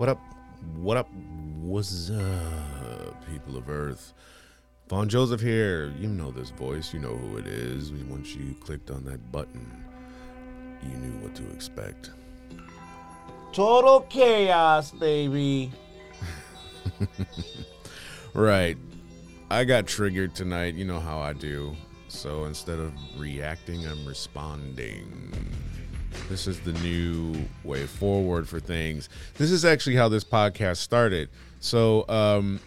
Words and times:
What 0.00 0.08
up? 0.08 0.20
What 0.76 0.96
up? 0.96 1.10
What's 1.60 2.08
up, 2.08 3.26
people 3.26 3.58
of 3.58 3.68
Earth? 3.68 4.14
Von 4.88 5.10
Joseph 5.10 5.42
here. 5.42 5.92
You 5.98 6.08
know 6.08 6.30
this 6.30 6.48
voice. 6.48 6.94
You 6.94 7.00
know 7.00 7.14
who 7.14 7.36
it 7.36 7.46
is. 7.46 7.92
Once 8.08 8.34
you 8.34 8.56
clicked 8.60 8.90
on 8.90 9.04
that 9.04 9.30
button, 9.30 9.84
you 10.82 10.96
knew 10.96 11.22
what 11.22 11.34
to 11.34 11.46
expect. 11.50 12.12
Total 13.52 14.00
chaos, 14.00 14.90
baby. 14.90 15.70
Right. 18.32 18.78
I 19.50 19.64
got 19.64 19.86
triggered 19.86 20.34
tonight. 20.34 20.76
You 20.76 20.86
know 20.86 21.00
how 21.00 21.18
I 21.18 21.34
do. 21.34 21.76
So 22.08 22.46
instead 22.46 22.78
of 22.78 22.94
reacting, 23.18 23.86
I'm 23.86 24.06
responding. 24.06 25.30
This 26.28 26.46
is 26.46 26.60
the 26.60 26.72
new 26.74 27.34
way 27.64 27.86
forward 27.86 28.48
for 28.48 28.60
things. 28.60 29.08
This 29.36 29.50
is 29.50 29.64
actually 29.64 29.96
how 29.96 30.08
this 30.08 30.24
podcast 30.24 30.78
started. 30.78 31.28
So, 31.60 32.08
um, 32.08 32.60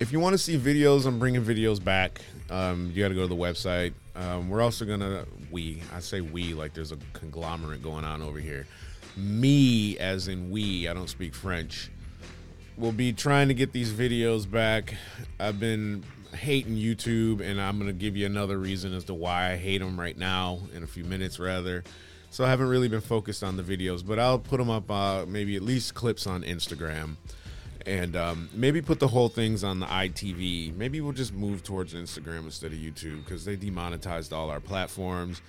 if 0.00 0.12
you 0.12 0.20
want 0.20 0.34
to 0.34 0.38
see 0.38 0.58
videos, 0.58 1.06
I'm 1.06 1.18
bringing 1.18 1.42
videos 1.44 1.82
back. 1.82 2.20
Um, 2.50 2.90
you 2.92 3.02
got 3.02 3.08
to 3.08 3.14
go 3.14 3.22
to 3.22 3.28
the 3.28 3.36
website. 3.36 3.94
Um, 4.16 4.48
we're 4.48 4.60
also 4.60 4.84
gonna 4.84 5.24
we 5.50 5.82
I 5.92 6.00
say 6.00 6.20
we 6.20 6.54
like 6.54 6.72
there's 6.74 6.92
a 6.92 6.98
conglomerate 7.14 7.82
going 7.82 8.04
on 8.04 8.22
over 8.22 8.38
here. 8.38 8.66
Me 9.16 9.98
as 9.98 10.28
in 10.28 10.50
we. 10.50 10.88
I 10.88 10.94
don't 10.94 11.08
speak 11.08 11.34
French. 11.34 11.90
We'll 12.76 12.92
be 12.92 13.12
trying 13.12 13.48
to 13.48 13.54
get 13.54 13.72
these 13.72 13.92
videos 13.92 14.50
back. 14.50 14.94
I've 15.38 15.60
been 15.60 16.04
hating 16.34 16.74
YouTube, 16.74 17.40
and 17.40 17.60
I'm 17.60 17.78
gonna 17.78 17.92
give 17.92 18.16
you 18.16 18.26
another 18.26 18.58
reason 18.58 18.92
as 18.94 19.04
to 19.04 19.14
why 19.14 19.52
I 19.52 19.56
hate 19.56 19.78
them 19.78 19.98
right 19.98 20.18
now 20.18 20.60
in 20.74 20.82
a 20.82 20.86
few 20.86 21.04
minutes, 21.04 21.38
rather. 21.38 21.84
So 22.34 22.44
I 22.44 22.48
haven't 22.48 22.66
really 22.66 22.88
been 22.88 23.00
focused 23.00 23.44
on 23.44 23.56
the 23.56 23.62
videos, 23.62 24.04
but 24.04 24.18
I'll 24.18 24.40
put 24.40 24.56
them 24.58 24.68
up, 24.68 24.90
uh, 24.90 25.24
maybe 25.24 25.54
at 25.54 25.62
least 25.62 25.94
clips 25.94 26.26
on 26.26 26.42
Instagram, 26.42 27.14
and 27.86 28.16
um, 28.16 28.48
maybe 28.52 28.82
put 28.82 28.98
the 28.98 29.06
whole 29.06 29.28
things 29.28 29.62
on 29.62 29.78
the 29.78 29.86
ITV. 29.86 30.74
Maybe 30.74 31.00
we'll 31.00 31.12
just 31.12 31.32
move 31.32 31.62
towards 31.62 31.94
Instagram 31.94 32.38
instead 32.46 32.72
of 32.72 32.78
YouTube 32.78 33.24
because 33.24 33.44
they 33.44 33.54
demonetized 33.54 34.32
all 34.32 34.50
our 34.50 34.58
platforms 34.58 35.42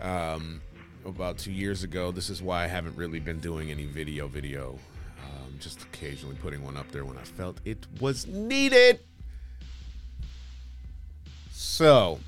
um, 0.00 0.62
about 1.04 1.36
two 1.36 1.52
years 1.52 1.82
ago. 1.82 2.10
This 2.10 2.30
is 2.30 2.40
why 2.40 2.64
I 2.64 2.68
haven't 2.68 2.96
really 2.96 3.20
been 3.20 3.40
doing 3.40 3.70
any 3.70 3.84
video, 3.84 4.26
video. 4.26 4.78
Um, 5.22 5.56
just 5.58 5.82
occasionally 5.82 6.36
putting 6.36 6.64
one 6.64 6.78
up 6.78 6.90
there 6.90 7.04
when 7.04 7.18
I 7.18 7.22
felt 7.22 7.60
it 7.66 7.86
was 8.00 8.26
needed. 8.26 9.00
So, 11.50 12.18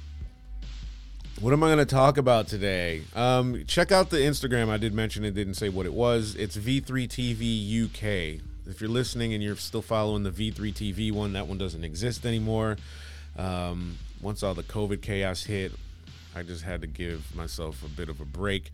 what 1.40 1.52
am 1.52 1.62
I 1.62 1.68
going 1.68 1.78
to 1.78 1.84
talk 1.84 2.18
about 2.18 2.46
today? 2.46 3.02
Um, 3.14 3.64
check 3.66 3.90
out 3.90 4.10
the 4.10 4.18
Instagram. 4.18 4.68
I 4.68 4.76
did 4.76 4.94
mention 4.94 5.24
it, 5.24 5.34
didn't 5.34 5.54
say 5.54 5.68
what 5.68 5.86
it 5.86 5.92
was. 5.92 6.36
It's 6.36 6.56
V3TV 6.56 7.84
UK. 7.84 8.40
If 8.66 8.80
you're 8.80 8.90
listening 8.90 9.34
and 9.34 9.42
you're 9.42 9.56
still 9.56 9.82
following 9.82 10.22
the 10.22 10.30
V3TV 10.30 11.12
one, 11.12 11.32
that 11.32 11.46
one 11.46 11.58
doesn't 11.58 11.84
exist 11.84 12.24
anymore. 12.24 12.76
Um, 13.36 13.98
once 14.20 14.42
all 14.42 14.54
the 14.54 14.62
COVID 14.62 15.02
chaos 15.02 15.44
hit, 15.44 15.72
I 16.34 16.42
just 16.42 16.62
had 16.62 16.80
to 16.82 16.86
give 16.86 17.34
myself 17.34 17.84
a 17.84 17.88
bit 17.88 18.08
of 18.08 18.20
a 18.20 18.24
break. 18.24 18.70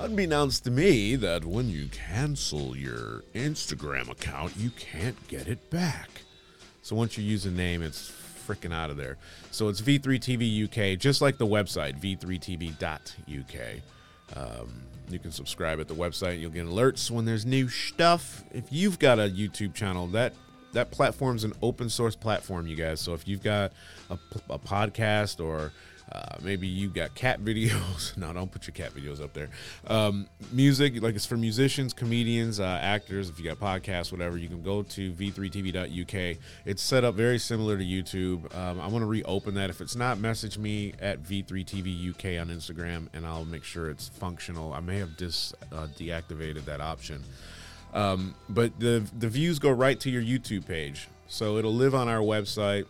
Unbeknownst 0.00 0.64
to 0.64 0.70
me, 0.72 1.14
that 1.16 1.44
when 1.44 1.68
you 1.70 1.86
cancel 1.88 2.76
your 2.76 3.22
Instagram 3.34 4.10
account, 4.10 4.56
you 4.56 4.70
can't 4.70 5.28
get 5.28 5.46
it 5.46 5.70
back. 5.70 6.22
So 6.82 6.96
once 6.96 7.16
you 7.16 7.22
use 7.22 7.46
a 7.46 7.50
name, 7.50 7.80
it's 7.82 8.12
freaking 8.46 8.72
out 8.72 8.90
of 8.90 8.96
there. 8.96 9.16
So 9.50 9.68
it's 9.68 9.80
V3TV 9.80 10.64
UK, 10.64 10.98
just 10.98 11.20
like 11.20 11.38
the 11.38 11.46
website, 11.46 12.00
v3tv.uk. 12.00 13.56
Um, 14.36 14.82
you 15.08 15.18
can 15.18 15.30
subscribe 15.30 15.80
at 15.80 15.88
the 15.88 15.94
website. 15.94 16.40
You'll 16.40 16.50
get 16.50 16.66
alerts 16.66 17.10
when 17.10 17.24
there's 17.24 17.44
new 17.44 17.68
stuff. 17.68 18.42
If 18.52 18.64
you've 18.70 18.98
got 18.98 19.18
a 19.18 19.22
YouTube 19.22 19.74
channel, 19.74 20.06
that 20.08 20.32
that 20.72 20.90
platform's 20.90 21.44
an 21.44 21.52
open 21.62 21.88
source 21.88 22.16
platform, 22.16 22.66
you 22.66 22.76
guys. 22.76 23.00
So 23.00 23.14
if 23.14 23.28
you've 23.28 23.42
got 23.42 23.72
a, 24.10 24.18
a 24.50 24.58
podcast 24.58 25.44
or 25.44 25.72
uh, 26.14 26.36
maybe 26.42 26.66
you 26.66 26.88
got 26.88 27.14
cat 27.14 27.40
videos. 27.40 28.16
no, 28.16 28.32
don't 28.32 28.50
put 28.50 28.66
your 28.66 28.74
cat 28.74 28.94
videos 28.94 29.22
up 29.22 29.32
there. 29.32 29.48
Um, 29.86 30.28
music, 30.52 31.02
like 31.02 31.16
it's 31.16 31.26
for 31.26 31.36
musicians, 31.36 31.92
comedians, 31.92 32.60
uh, 32.60 32.78
actors. 32.80 33.28
If 33.28 33.38
you 33.40 33.44
got 33.44 33.58
podcasts, 33.58 34.12
whatever, 34.12 34.38
you 34.38 34.48
can 34.48 34.62
go 34.62 34.82
to 34.82 35.12
v3tv.uk. 35.12 36.36
It's 36.64 36.82
set 36.82 37.02
up 37.04 37.14
very 37.16 37.38
similar 37.38 37.76
to 37.76 37.84
YouTube. 37.84 38.54
Um, 38.56 38.80
I 38.80 38.86
want 38.86 39.02
to 39.02 39.06
reopen 39.06 39.54
that. 39.54 39.70
If 39.70 39.80
it's 39.80 39.96
not, 39.96 40.18
message 40.18 40.56
me 40.56 40.92
at 41.00 41.22
v3tvuk 41.22 42.40
on 42.40 42.48
Instagram, 42.48 43.08
and 43.12 43.26
I'll 43.26 43.44
make 43.44 43.64
sure 43.64 43.90
it's 43.90 44.08
functional. 44.08 44.72
I 44.72 44.80
may 44.80 44.98
have 44.98 45.16
dis 45.16 45.52
uh, 45.72 45.88
deactivated 45.98 46.64
that 46.66 46.80
option. 46.80 47.24
Um, 47.92 48.34
but 48.48 48.78
the 48.78 49.04
the 49.18 49.28
views 49.28 49.58
go 49.58 49.70
right 49.70 49.98
to 50.00 50.10
your 50.10 50.22
YouTube 50.22 50.66
page, 50.66 51.08
so 51.28 51.58
it'll 51.58 51.74
live 51.74 51.94
on 51.94 52.08
our 52.08 52.20
website. 52.20 52.86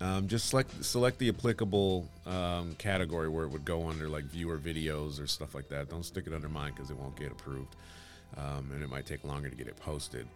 Um, 0.00 0.28
just 0.28 0.48
select 0.48 0.84
select 0.84 1.18
the 1.18 1.28
applicable 1.28 2.08
um, 2.24 2.76
category 2.78 3.28
where 3.28 3.44
it 3.44 3.48
would 3.48 3.64
go 3.64 3.88
under, 3.88 4.08
like 4.08 4.24
viewer 4.24 4.56
videos 4.56 5.20
or 5.22 5.26
stuff 5.26 5.54
like 5.54 5.68
that. 5.70 5.90
Don't 5.90 6.04
stick 6.04 6.26
it 6.26 6.32
under 6.32 6.48
mine 6.48 6.72
because 6.74 6.90
it 6.90 6.96
won't 6.96 7.16
get 7.16 7.32
approved, 7.32 7.74
um, 8.36 8.70
and 8.72 8.82
it 8.82 8.88
might 8.88 9.06
take 9.06 9.24
longer 9.24 9.50
to 9.50 9.56
get 9.56 9.66
it 9.66 9.76
posted 9.76 10.28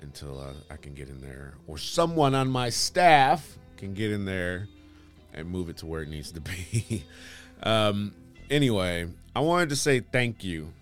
until 0.00 0.40
uh, 0.40 0.52
I 0.70 0.76
can 0.76 0.94
get 0.94 1.10
in 1.10 1.20
there, 1.20 1.54
or 1.66 1.76
someone 1.76 2.34
on 2.34 2.48
my 2.48 2.70
staff 2.70 3.58
can 3.76 3.92
get 3.92 4.12
in 4.12 4.24
there 4.24 4.66
and 5.34 5.48
move 5.48 5.68
it 5.68 5.76
to 5.78 5.86
where 5.86 6.02
it 6.02 6.08
needs 6.08 6.32
to 6.32 6.40
be. 6.40 7.04
um, 7.62 8.14
anyway, 8.48 9.08
I 9.36 9.40
wanted 9.40 9.68
to 9.70 9.76
say 9.76 10.00
thank 10.00 10.42
you. 10.42 10.72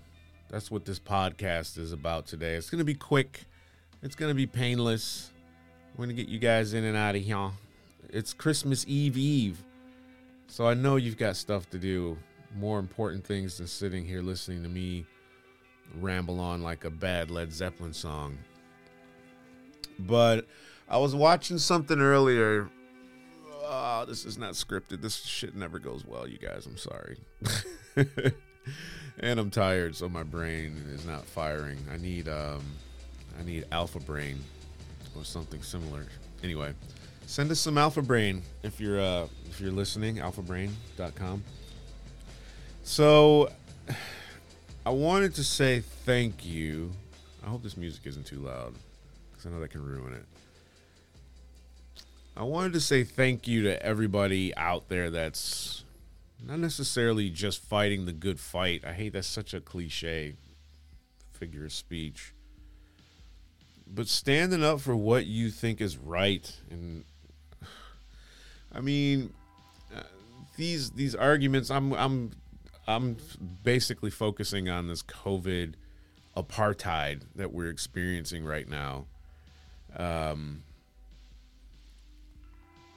That's 0.51 0.71
what 0.71 0.85
this 0.85 1.01
podcast 1.01 1.79
is 1.79 1.93
about 1.93 2.27
today. 2.27 2.55
It's 2.55 2.71
gonna 2.71 2.85
be 2.85 2.95
quick. 2.95 3.45
It's 4.03 4.15
gonna 4.15 4.35
be 4.35 4.47
painless. 4.47 5.33
We're 5.97 6.05
gonna 6.05 6.15
get 6.15 6.29
you 6.29 6.39
guys 6.39 6.75
in 6.75 6.85
and 6.85 6.97
out 6.97 7.17
of 7.17 7.23
here 7.23 7.51
it's 8.13 8.33
Christmas 8.33 8.85
Eve 8.89 9.17
Eve. 9.17 9.63
So 10.49 10.67
I 10.67 10.75
know 10.75 10.97
you've 10.97 11.17
got 11.17 11.37
stuff 11.37 11.71
to 11.71 11.79
do, 11.79 12.19
more 12.57 12.79
important 12.79 13.25
things 13.25 13.59
than 13.59 13.67
sitting 13.67 14.05
here 14.05 14.23
listening 14.23 14.63
to 14.65 14.69
me 14.69 15.07
ramble 15.99 16.41
on 16.41 16.63
like 16.63 16.85
a 16.85 16.91
bad 16.91 17.31
Led 17.31 17.53
Zeppelin 17.53 17.93
song. 17.93 18.39
But 19.99 20.47
I 20.89 20.99
was 20.99 21.15
watching 21.15 21.59
something 21.59 22.01
earlier. 22.01 22.69
Oh, 23.63 24.05
this 24.07 24.25
is 24.25 24.39
not 24.39 24.55
scripted. 24.55 25.03
This 25.03 25.17
shit 25.17 25.55
never 25.55 25.79
goes 25.79 26.05
well, 26.05 26.27
you 26.27 26.39
guys. 26.39 26.67
I'm 26.67 26.77
sorry. 26.77 27.19
and 29.21 29.39
I'm 29.39 29.51
tired, 29.51 29.95
so 29.95 30.09
my 30.09 30.25
brain 30.25 30.77
is 30.93 31.07
not 31.07 31.25
firing. 31.25 31.79
I 31.93 31.97
need 31.97 32.29
um 32.29 32.63
I 33.39 33.45
need 33.45 33.67
alpha 33.71 34.01
brain 34.01 34.41
or 35.17 35.25
something 35.25 35.63
similar. 35.63 36.07
Anyway, 36.43 36.75
send 37.31 37.49
us 37.53 37.61
some 37.61 37.79
alpha 37.79 38.03
brain 38.03 38.43
if 38.65 38.81
you're 38.81 39.01
uh, 39.01 39.25
if 39.49 39.61
you're 39.61 39.71
listening 39.71 40.17
alphabrain.com 40.17 41.45
so 42.83 43.49
i 44.85 44.91
wanted 44.91 45.33
to 45.33 45.45
say 45.45 45.79
thank 45.79 46.45
you. 46.45 46.91
I 47.47 47.49
hope 47.49 47.63
this 47.63 47.77
music 47.77 48.03
isn't 48.07 48.27
too 48.27 48.41
loud 48.41 48.75
because 49.31 49.47
i 49.47 49.51
know 49.51 49.61
that 49.61 49.71
can 49.71 49.85
ruin 49.85 50.13
it. 50.13 50.25
I 52.37 52.43
wanted 52.43 52.73
to 52.73 52.81
say 52.81 53.05
thank 53.05 53.47
you 53.47 53.63
to 53.63 53.81
everybody 53.81 54.53
out 54.57 54.89
there 54.89 55.09
that's 55.09 55.85
not 56.45 56.59
necessarily 56.59 57.31
just 57.31 57.63
fighting 57.63 58.07
the 58.07 58.13
good 58.13 58.41
fight. 58.41 58.85
I 58.85 58.93
hate 58.93 59.13
that's 59.13 59.29
such 59.29 59.55
a 59.55 59.61
cliche 59.61 60.35
figure 61.31 61.65
of 61.65 61.73
speech. 61.73 62.33
But 63.87 64.09
standing 64.09 64.65
up 64.65 64.81
for 64.81 64.97
what 64.97 65.27
you 65.27 65.51
think 65.51 65.81
is 65.81 65.97
right 65.97 66.53
and 66.71 67.05
I 68.73 68.81
mean, 68.81 69.33
uh, 69.95 70.03
these 70.57 70.91
these 70.91 71.15
arguments. 71.15 71.71
I'm 71.71 71.93
I'm 71.93 72.31
I'm 72.87 73.17
basically 73.63 74.11
focusing 74.11 74.69
on 74.69 74.89
this 74.89 75.03
COVID 75.03 75.75
apartheid 76.37 77.23
that 77.37 77.53
we're 77.53 77.69
experiencing 77.69 78.45
right 78.45 78.69
now. 78.69 79.07
Um, 79.97 80.63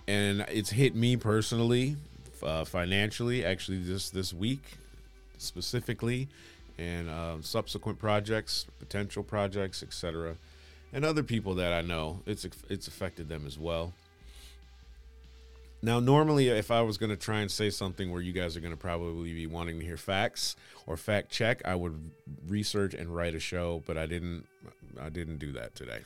and 0.08 0.46
it's 0.50 0.70
hit 0.70 0.96
me 0.96 1.18
personally, 1.18 1.96
uh, 2.42 2.66
financially, 2.66 3.46
actually 3.46 3.80
this 3.80 4.10
this 4.10 4.34
week 4.34 4.78
specifically, 5.38 6.28
and 6.78 7.10
uh, 7.10 7.38
subsequent 7.42 8.00
projects, 8.00 8.66
potential 8.80 9.24
projects, 9.24 9.84
etc., 9.84 10.36
and 10.92 11.04
other 11.04 11.24
people 11.24 11.56
that 11.56 11.74
I 11.74 11.82
know. 11.82 12.22
It's 12.26 12.46
it's 12.70 12.88
affected 12.88 13.30
them 13.30 13.46
as 13.48 13.58
well. 13.58 13.94
Now, 15.84 16.00
normally, 16.00 16.48
if 16.48 16.72
I 16.72 16.82
was 16.82 16.98
going 16.98 17.10
to 17.10 17.18
try 17.18 17.42
and 17.42 17.52
say 17.52 17.70
something 17.70 18.10
where 18.10 18.22
you 18.22 18.32
guys 18.32 18.56
are 18.56 18.62
going 18.62 18.72
to 18.72 18.78
probably 18.78 19.34
be 19.34 19.48
wanting 19.48 19.80
to 19.80 19.86
hear 19.86 19.98
facts 19.98 20.56
or 20.88 20.96
fact 20.96 21.30
check, 21.30 21.62
I 21.66 21.76
would 21.76 22.12
research 22.48 22.94
and 22.94 23.14
write 23.14 23.36
a 23.36 23.40
show, 23.40 23.84
but 23.86 23.98
I 23.98 24.06
didn't. 24.06 24.48
I 25.02 25.10
didn't 25.10 25.40
do 25.40 25.52
that 25.54 25.76
today. 25.76 26.02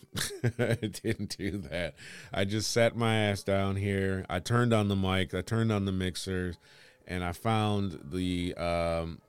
I 0.60 0.88
didn't 0.88 1.38
do 1.38 1.58
that. 1.70 1.96
I 2.34 2.46
just 2.46 2.72
sat 2.72 2.96
my 2.96 3.16
ass 3.16 3.44
down 3.44 3.76
here. 3.76 4.26
I 4.30 4.40
turned 4.40 4.74
on 4.74 4.88
the 4.88 4.96
mic. 4.96 5.34
I 5.34 5.42
turned 5.42 5.74
on 5.74 5.84
the 5.86 5.92
mixers, 5.92 6.58
and 7.06 7.24
I 7.24 7.34
found 7.34 8.00
the 8.12 8.56
um, 8.56 9.20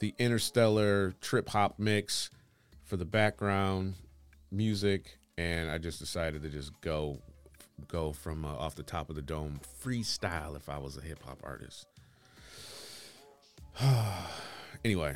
the 0.00 0.14
Interstellar 0.18 1.14
trip 1.20 1.48
hop 1.48 1.78
mix 1.78 2.30
for 2.86 2.96
the 2.96 3.04
background, 3.04 3.94
music, 4.50 5.18
and 5.38 5.70
I 5.70 5.78
just 5.78 6.00
decided 6.00 6.42
to 6.42 6.48
just 6.48 6.72
go 6.80 7.18
go 7.88 8.12
from 8.12 8.44
uh, 8.44 8.48
off 8.48 8.74
the 8.74 8.82
top 8.82 9.10
of 9.10 9.16
the 9.16 9.22
dome 9.22 9.60
freestyle 9.82 10.56
if 10.56 10.68
I 10.68 10.78
was 10.78 10.96
a 10.96 11.00
hip 11.00 11.22
hop 11.24 11.38
artist. 11.42 11.86
anyway, 14.84 15.14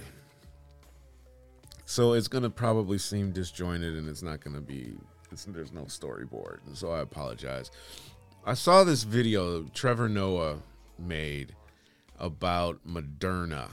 so 1.84 2.12
it's 2.12 2.28
gonna 2.28 2.50
probably 2.50 2.98
seem 2.98 3.32
disjointed, 3.32 3.96
and 3.96 4.08
it's 4.08 4.22
not 4.22 4.40
gonna 4.40 4.60
be. 4.60 4.94
There's 5.48 5.72
no 5.72 5.82
storyboard, 5.82 6.64
and 6.66 6.76
so 6.76 6.92
I 6.92 7.00
apologize. 7.00 7.70
I 8.46 8.54
saw 8.54 8.84
this 8.84 9.02
video 9.02 9.64
Trevor 9.74 10.08
Noah 10.08 10.58
made 10.98 11.54
about 12.18 12.78
Moderna. 12.86 13.68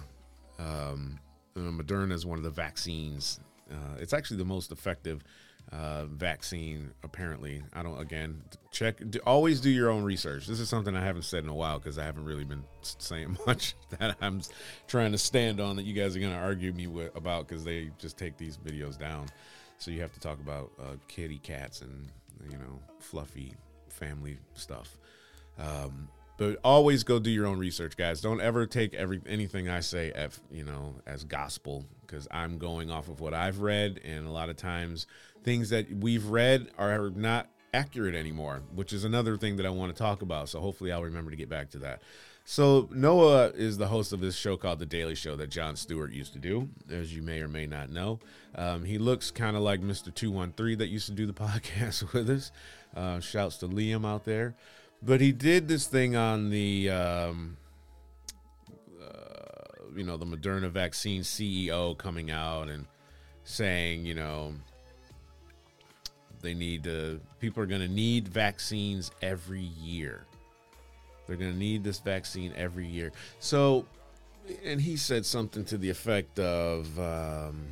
Um, 0.58 1.20
Moderna 1.56 2.14
is 2.14 2.26
one 2.26 2.38
of 2.38 2.44
the 2.44 2.50
vaccines. 2.50 3.40
Uh, 3.70 3.98
it's 4.00 4.14
actually 4.14 4.38
the 4.38 4.46
most 4.46 4.72
effective 4.72 5.24
uh, 5.72 6.06
vaccine, 6.06 6.92
apparently. 7.04 7.63
I 7.74 7.84
don't, 7.84 8.00
again, 8.00 8.42
check, 8.72 8.98
do, 9.10 9.19
always 9.25 9.62
do 9.62 9.69
your 9.69 9.90
own 9.90 10.04
research. 10.04 10.48
This 10.48 10.60
is 10.60 10.69
something 10.69 10.96
I 10.96 11.04
haven't 11.04 11.24
said 11.24 11.44
in 11.44 11.50
a 11.50 11.54
while 11.54 11.80
because 11.80 11.98
I 11.98 12.04
haven't 12.04 12.25
really 12.25 12.44
been 12.44 12.63
saying 12.81 13.38
much 13.48 13.75
that 13.98 14.16
I'm 14.22 14.42
trying 14.88 15.12
to 15.13 15.18
stand 15.18 15.60
on 15.60 15.78
that 15.78 15.84
you 15.84 15.94
guys 15.94 16.16
are 16.16 16.19
going 16.19 16.34
to 16.34 16.40
argue 16.40 16.74
me 16.74 16.88
with, 16.88 17.16
about 17.16 17.48
because 17.48 17.63
they 17.63 17.90
just 17.98 18.18
take 18.18 18.38
these 18.38 18.58
videos 18.58 18.98
down. 18.98 19.28
So 19.78 19.92
you 19.92 20.02
have 20.02 20.13
to 20.13 20.19
talk 20.19 20.40
about 20.40 20.72
uh, 20.80 20.96
kitty 21.08 21.40
cats 21.40 21.81
and, 21.81 22.10
you 22.50 22.58
know, 22.58 22.80
fluffy 23.00 23.56
family 23.90 24.38
stuff. 24.54 24.98
Um, 25.58 26.10
but 26.42 26.58
always 26.63 27.04
go 27.04 27.19
do 27.19 27.30
your 27.30 27.46
own 27.46 27.60
research, 27.60 27.96
guys. 27.96 28.19
Don't 28.19 28.42
ever 28.42 28.66
take 28.66 28.96
every 28.96 29.22
anything 29.28 29.69
I 29.69 29.81
say 29.81 30.12
as 30.12 30.40
you 30.50 30.63
know 30.63 30.96
as 31.06 31.24
gospel 31.24 31.86
because 32.02 32.28
I'm 32.31 32.58
going 32.58 32.90
off 32.90 33.10
of 33.10 33.19
what 33.19 33.36
I've 33.36 33.60
read, 33.60 34.02
and 34.04 34.25
a 34.25 34.31
lot 34.31 34.50
of 34.50 34.58
times 34.58 35.06
things 35.44 35.70
that 35.70 35.92
we've 35.92 36.28
read 36.28 36.70
are 36.78 37.10
not 37.10 37.48
accurate 37.74 38.16
anymore, 38.16 38.62
which 38.74 38.94
is 38.94 39.04
another 39.04 39.38
thing 39.38 39.58
that 39.58 39.66
I 39.66 39.70
want 39.70 39.96
to 39.96 39.98
talk 39.98 40.22
about. 40.22 40.50
So 40.50 40.60
hopefully 40.60 40.92
I'll 40.92 41.04
remember 41.04 41.32
to 41.32 41.38
get 41.38 41.50
back 41.50 41.70
to 41.72 41.80
that. 41.80 42.02
So 42.44 42.90
Noah 42.92 43.48
is 43.50 43.78
the 43.78 43.88
host 43.88 44.14
of 44.14 44.20
this 44.20 44.36
show 44.36 44.58
called 44.58 44.80
The 44.80 44.86
Daily 44.86 45.16
Show 45.16 45.36
that 45.36 45.50
Jon 45.50 45.76
Stewart 45.76 46.12
used 46.12 46.34
to 46.34 46.40
do, 46.40 46.70
as 46.90 47.16
you 47.16 47.22
may 47.22 47.40
or 47.40 47.48
may 47.48 47.68
not 47.68 47.90
know. 47.92 48.20
Um, 48.56 48.84
he 48.84 48.98
looks 48.98 49.32
kind 49.32 49.56
of 49.56 49.62
like 49.62 49.80
Mr. 49.82 50.14
Two 50.14 50.32
One 50.32 50.52
Three 50.52 50.76
that 50.76 50.88
used 50.88 51.06
to 51.06 51.14
do 51.14 51.26
the 51.26 51.34
podcast 51.34 52.12
with 52.14 52.30
us. 52.30 52.52
Uh, 52.96 53.20
shouts 53.20 53.58
to 53.58 53.68
Liam 53.68 54.06
out 54.06 54.26
there. 54.26 54.56
But 55.04 55.22
he 55.22 55.32
did 55.32 55.68
this 55.68 55.88
thing 55.88 56.16
on 56.16 56.50
the, 56.50 56.90
um, 56.90 57.58
uh, 59.02 59.86
you 59.96 60.04
know, 60.04 60.18
the 60.18 60.26
Moderna 60.26 60.70
vaccine 60.70 61.22
CEO 61.22 61.98
coming 61.98 62.30
out 62.30 62.70
and 62.70 62.86
saying, 63.44 64.06
you 64.06 64.14
know, 64.14 64.54
they 66.42 66.54
need 66.54 66.84
to, 66.86 67.20
people 67.40 67.64
are 67.64 67.68
going 67.68 67.82
to 67.82 67.88
need 67.88 68.28
vaccines 68.28 69.12
every 69.22 69.62
year. 69.62 70.26
They're 71.28 71.38
going 71.38 71.54
to 71.54 71.58
need 71.58 71.84
this 71.84 72.00
vaccine 72.00 72.54
every 72.56 72.86
year. 72.86 73.12
So, 73.40 73.86
and 74.64 74.82
he 74.82 74.98
said 74.98 75.26
something 75.26 75.64
to 75.66 75.78
the 75.78 75.90
effect 75.90 76.40
of, 76.40 77.00
um, 77.00 77.64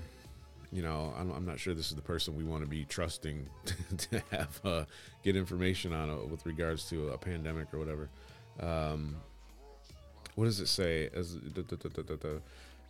you 0.71 0.81
know, 0.81 1.13
I'm, 1.17 1.31
I'm, 1.31 1.45
not 1.45 1.59
sure 1.59 1.73
this 1.73 1.89
is 1.89 1.95
the 1.95 2.01
person 2.01 2.37
we 2.37 2.43
want 2.43 2.63
to 2.63 2.69
be 2.69 2.85
trusting 2.85 3.47
to 3.97 4.21
have 4.31 4.59
uh, 4.63 4.85
get 5.23 5.35
information 5.35 5.93
on 5.93 6.09
uh, 6.09 6.17
with 6.17 6.45
regards 6.45 6.87
to 6.89 7.09
a 7.09 7.17
pandemic 7.17 7.73
or 7.73 7.79
whatever. 7.79 8.09
Um, 8.59 9.15
what 10.35 10.45
does 10.45 10.59
it 10.59 10.67
say? 10.67 11.09
As 11.13 11.33
da, 11.33 11.63
da, 11.63 11.75
da, 11.75 12.29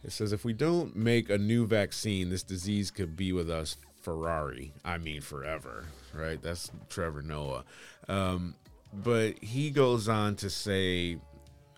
it 0.04 0.12
says, 0.12 0.32
if 0.32 0.46
we 0.46 0.54
don't 0.54 0.96
make 0.96 1.30
a 1.30 1.38
new 1.38 1.66
vaccine, 1.66 2.30
this 2.30 2.44
disease 2.44 2.92
could 2.92 3.18
be 3.18 3.34
with 3.34 3.50
us 3.50 3.76
Ferrari. 4.10 4.74
I 4.84 4.98
mean, 4.98 5.22
forever, 5.22 5.86
right? 6.14 6.42
That's 6.42 6.72
Trevor 6.90 7.22
Noah. 7.22 7.64
Um, 8.08 8.56
but 8.94 9.44
he 9.44 9.70
goes 9.70 10.10
on 10.10 10.36
to 10.38 10.50
say, 10.50 11.18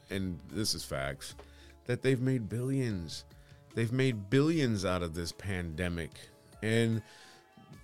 and 0.10 0.40
this 0.50 0.74
is 0.74 0.84
facts, 0.84 1.36
that 1.86 2.02
they've 2.02 2.22
made 2.22 2.48
billions 2.48 3.26
They've 3.74 3.92
made 3.92 4.30
billions 4.30 4.86
out 4.86 5.02
of 5.02 5.14
this 5.14 5.32
pandemic. 5.32 6.12
And 6.62 7.02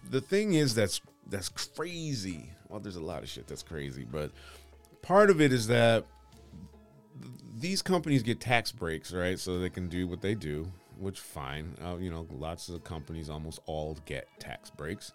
the 0.09 0.21
thing 0.21 0.53
is 0.53 0.75
that's 0.75 1.01
that's 1.29 1.49
crazy. 1.49 2.49
Well, 2.69 2.79
there's 2.79 2.95
a 2.95 3.03
lot 3.03 3.23
of 3.23 3.29
shit 3.29 3.47
that's 3.47 3.63
crazy, 3.63 4.05
but 4.09 4.31
part 5.01 5.29
of 5.29 5.41
it 5.41 5.53
is 5.53 5.67
that 5.67 6.05
these 7.57 7.81
companies 7.81 8.23
get 8.23 8.39
tax 8.39 8.71
breaks, 8.71 9.13
right? 9.13 9.39
So 9.39 9.59
they 9.59 9.69
can 9.69 9.87
do 9.87 10.07
what 10.07 10.21
they 10.21 10.35
do, 10.35 10.71
which 10.99 11.19
fine. 11.19 11.75
Uh, 11.83 11.97
you 11.97 12.09
know, 12.09 12.27
lots 12.31 12.69
of 12.69 12.83
companies 12.83 13.29
almost 13.29 13.59
all 13.65 13.97
get 14.05 14.27
tax 14.39 14.69
breaks. 14.69 15.11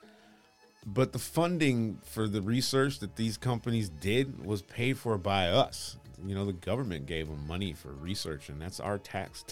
But 0.85 1.13
the 1.13 1.19
funding 1.19 1.99
for 2.03 2.27
the 2.27 2.43
research 2.43 2.99
that 3.01 3.17
these 3.17 3.37
companies 3.37 3.89
did 3.89 4.45
was 4.45 4.63
paid 4.63 4.99
for 4.99 5.17
by 5.17 5.49
us. 5.49 5.97
You 6.27 6.35
know, 6.35 6.45
the 6.45 6.53
government 6.53 7.07
gave 7.07 7.29
them 7.29 7.47
money 7.47 7.73
for 7.73 7.93
research, 7.93 8.49
and 8.49 8.61
that's 8.61 8.81
our 8.81 8.99
tax 8.99 9.45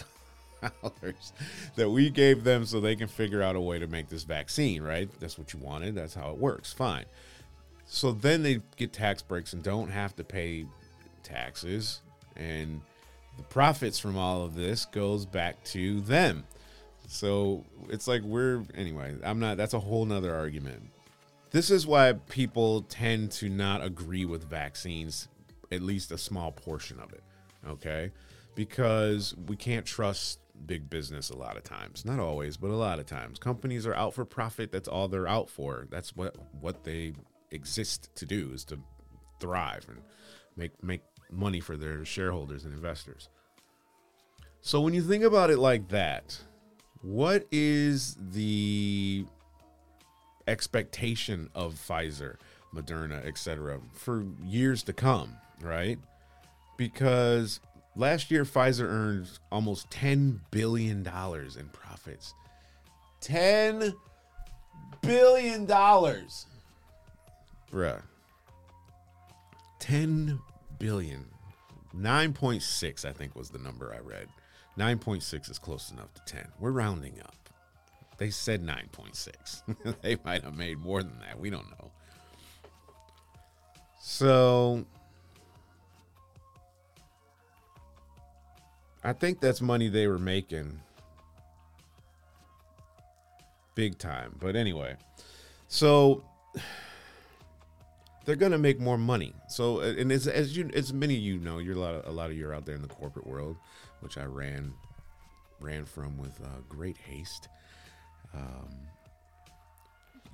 dollars 0.61 1.33
that 1.75 1.89
we 1.89 2.09
gave 2.09 2.43
them 2.43 2.65
so 2.65 2.79
they 2.79 2.95
can 2.95 3.07
figure 3.07 3.41
out 3.41 3.55
a 3.55 3.61
way 3.61 3.79
to 3.79 3.87
make 3.87 4.09
this 4.09 4.23
vaccine, 4.23 4.81
right? 4.81 5.09
That's 5.19 5.37
what 5.37 5.53
you 5.53 5.59
wanted. 5.59 5.95
That's 5.95 6.13
how 6.13 6.31
it 6.31 6.37
works. 6.37 6.73
Fine. 6.73 7.05
So 7.85 8.11
then 8.11 8.43
they 8.43 8.61
get 8.77 8.93
tax 8.93 9.21
breaks 9.21 9.53
and 9.53 9.63
don't 9.63 9.89
have 9.89 10.15
to 10.17 10.23
pay 10.23 10.65
taxes. 11.23 12.01
And 12.35 12.81
the 13.37 13.43
profits 13.43 13.99
from 13.99 14.17
all 14.17 14.43
of 14.43 14.55
this 14.55 14.85
goes 14.85 15.25
back 15.25 15.63
to 15.65 16.01
them. 16.01 16.45
So 17.07 17.65
it's 17.89 18.07
like 18.07 18.21
we're 18.21 18.63
anyway, 18.75 19.15
I'm 19.23 19.39
not 19.39 19.57
that's 19.57 19.73
a 19.73 19.79
whole 19.79 20.05
nother 20.05 20.33
argument. 20.33 20.83
This 21.51 21.69
is 21.69 21.85
why 21.85 22.13
people 22.29 22.83
tend 22.83 23.31
to 23.33 23.49
not 23.49 23.83
agree 23.83 24.23
with 24.23 24.49
vaccines, 24.49 25.27
at 25.71 25.81
least 25.81 26.11
a 26.11 26.17
small 26.17 26.51
portion 26.51 26.99
of 26.99 27.11
it. 27.11 27.23
Okay? 27.67 28.11
Because 28.55 29.35
we 29.47 29.57
can't 29.57 29.85
trust 29.85 30.39
big 30.65 30.89
business 30.89 31.29
a 31.29 31.37
lot 31.37 31.57
of 31.57 31.63
times. 31.63 32.05
Not 32.05 32.19
always, 32.19 32.57
but 32.57 32.69
a 32.69 32.75
lot 32.75 32.99
of 32.99 33.05
times. 33.05 33.39
Companies 33.39 33.85
are 33.85 33.93
out 33.93 34.13
for 34.13 34.25
profit. 34.25 34.71
That's 34.71 34.87
all 34.87 35.07
they're 35.07 35.27
out 35.27 35.49
for. 35.49 35.87
That's 35.89 36.15
what 36.15 36.35
what 36.59 36.83
they 36.83 37.13
exist 37.51 38.09
to 38.15 38.25
do 38.25 38.51
is 38.53 38.63
to 38.65 38.79
thrive 39.39 39.85
and 39.89 40.01
make 40.55 40.81
make 40.83 41.01
money 41.31 41.59
for 41.59 41.77
their 41.77 42.05
shareholders 42.05 42.65
and 42.65 42.73
investors. 42.73 43.29
So 44.61 44.81
when 44.81 44.93
you 44.93 45.01
think 45.01 45.23
about 45.23 45.49
it 45.49 45.57
like 45.57 45.89
that, 45.89 46.39
what 47.01 47.47
is 47.51 48.15
the 48.31 49.25
expectation 50.47 51.49
of 51.55 51.73
Pfizer, 51.73 52.35
Moderna, 52.73 53.25
etc. 53.25 53.79
for 53.93 54.25
years 54.43 54.83
to 54.83 54.93
come, 54.93 55.35
right? 55.61 55.97
Because 56.77 57.59
Last 57.95 58.31
year, 58.31 58.45
Pfizer 58.45 58.85
earned 58.85 59.27
almost 59.51 59.89
$10 59.89 60.39
billion 60.49 60.99
in 60.99 61.69
profits. 61.73 62.33
$10 63.21 63.93
billion. 65.01 65.67
Bruh. 65.67 66.45
10 69.79 70.39
billion. 70.81 71.25
9.6, 71.95 73.05
I 73.05 73.11
think, 73.11 73.35
was 73.35 73.49
the 73.49 73.59
number 73.59 73.93
I 73.93 73.99
read. 73.99 74.27
9.6 74.77 75.49
is 75.51 75.59
close 75.59 75.91
enough 75.91 76.13
to 76.15 76.21
10. 76.25 76.47
We're 76.59 76.71
rounding 76.71 77.19
up. 77.21 77.35
They 78.17 78.29
said 78.29 78.65
9.6. 78.65 79.95
they 80.01 80.17
might 80.25 80.43
have 80.43 80.55
made 80.55 80.79
more 80.79 81.03
than 81.03 81.19
that. 81.19 81.39
We 81.39 81.49
don't 81.49 81.69
know. 81.71 81.91
So 83.99 84.85
I 89.03 89.13
think 89.13 89.39
that's 89.39 89.61
money 89.61 89.87
they 89.87 90.07
were 90.07 90.19
making 90.19 90.79
big 93.75 93.97
time. 93.97 94.35
But 94.39 94.55
anyway, 94.55 94.95
so 95.67 96.23
they're 98.25 98.35
gonna 98.35 98.57
make 98.57 98.79
more 98.79 98.97
money. 98.97 99.33
So 99.49 99.79
and 99.79 100.11
as 100.11 100.27
as 100.27 100.55
you 100.55 100.69
as 100.73 100.93
many 100.93 101.15
of 101.15 101.21
you 101.21 101.37
know, 101.37 101.59
you're 101.59 101.75
a 101.75 101.79
lot 101.79 101.95
of 101.95 102.07
a 102.07 102.11
lot 102.11 102.29
of 102.31 102.37
you 102.37 102.47
are 102.47 102.53
out 102.53 102.65
there 102.65 102.75
in 102.75 102.81
the 102.81 102.87
corporate 102.87 103.27
world, 103.27 103.57
which 104.01 104.17
I 104.17 104.25
ran 104.25 104.73
ran 105.59 105.85
from 105.85 106.17
with 106.17 106.39
uh, 106.41 106.61
great 106.69 106.97
haste. 106.97 107.47
Um, 108.33 108.69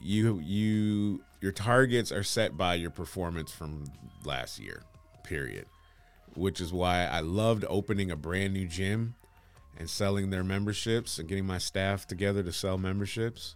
you 0.02 0.40
you 0.40 1.24
your 1.42 1.52
targets 1.52 2.12
are 2.12 2.24
set 2.24 2.58
by 2.58 2.76
your 2.76 2.92
performance 2.92 3.52
from 3.52 3.86
last 4.24 4.60
year. 4.60 4.84
Period 5.24 5.66
which 6.38 6.62
is 6.62 6.72
why 6.72 7.06
I 7.06 7.22
loved 7.22 7.66
opening 7.68 8.12
a 8.12 8.16
brand 8.16 8.54
new 8.54 8.68
gym 8.68 9.16
and 9.78 9.90
selling 9.90 10.30
their 10.30 10.44
memberships 10.44 11.18
and 11.18 11.28
getting 11.28 11.46
my 11.46 11.58
staff 11.58 12.06
together 12.06 12.44
to 12.44 12.52
sell 12.52 12.78
memberships. 12.78 13.56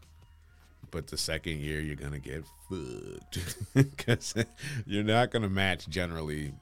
But 0.91 1.07
the 1.07 1.17
second 1.17 1.60
year, 1.60 1.79
you're 1.79 1.95
to 2.12 2.19
get 2.19 2.43
fucked 2.69 3.39
because 3.74 4.36
you're 4.86 5.03
not 5.03 5.31
to 5.43 5.50
match 5.50 5.88
generally 5.88 6.53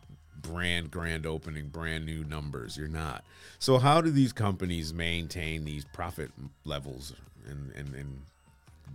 brand 0.41 0.91
grand 0.91 1.25
opening, 1.25 1.67
brand 1.67 2.05
new 2.05 2.23
numbers. 2.23 2.77
You're 2.77 2.87
not. 2.87 3.23
So, 3.57 3.77
how 3.77 4.01
do 4.01 4.11
these 4.11 4.33
companies 4.33 4.93
maintain 4.93 5.65
these 5.65 5.85
profit 5.85 6.31
levels 6.63 7.13
and, 7.47 7.71
and, 7.75 7.93
and 7.95 8.21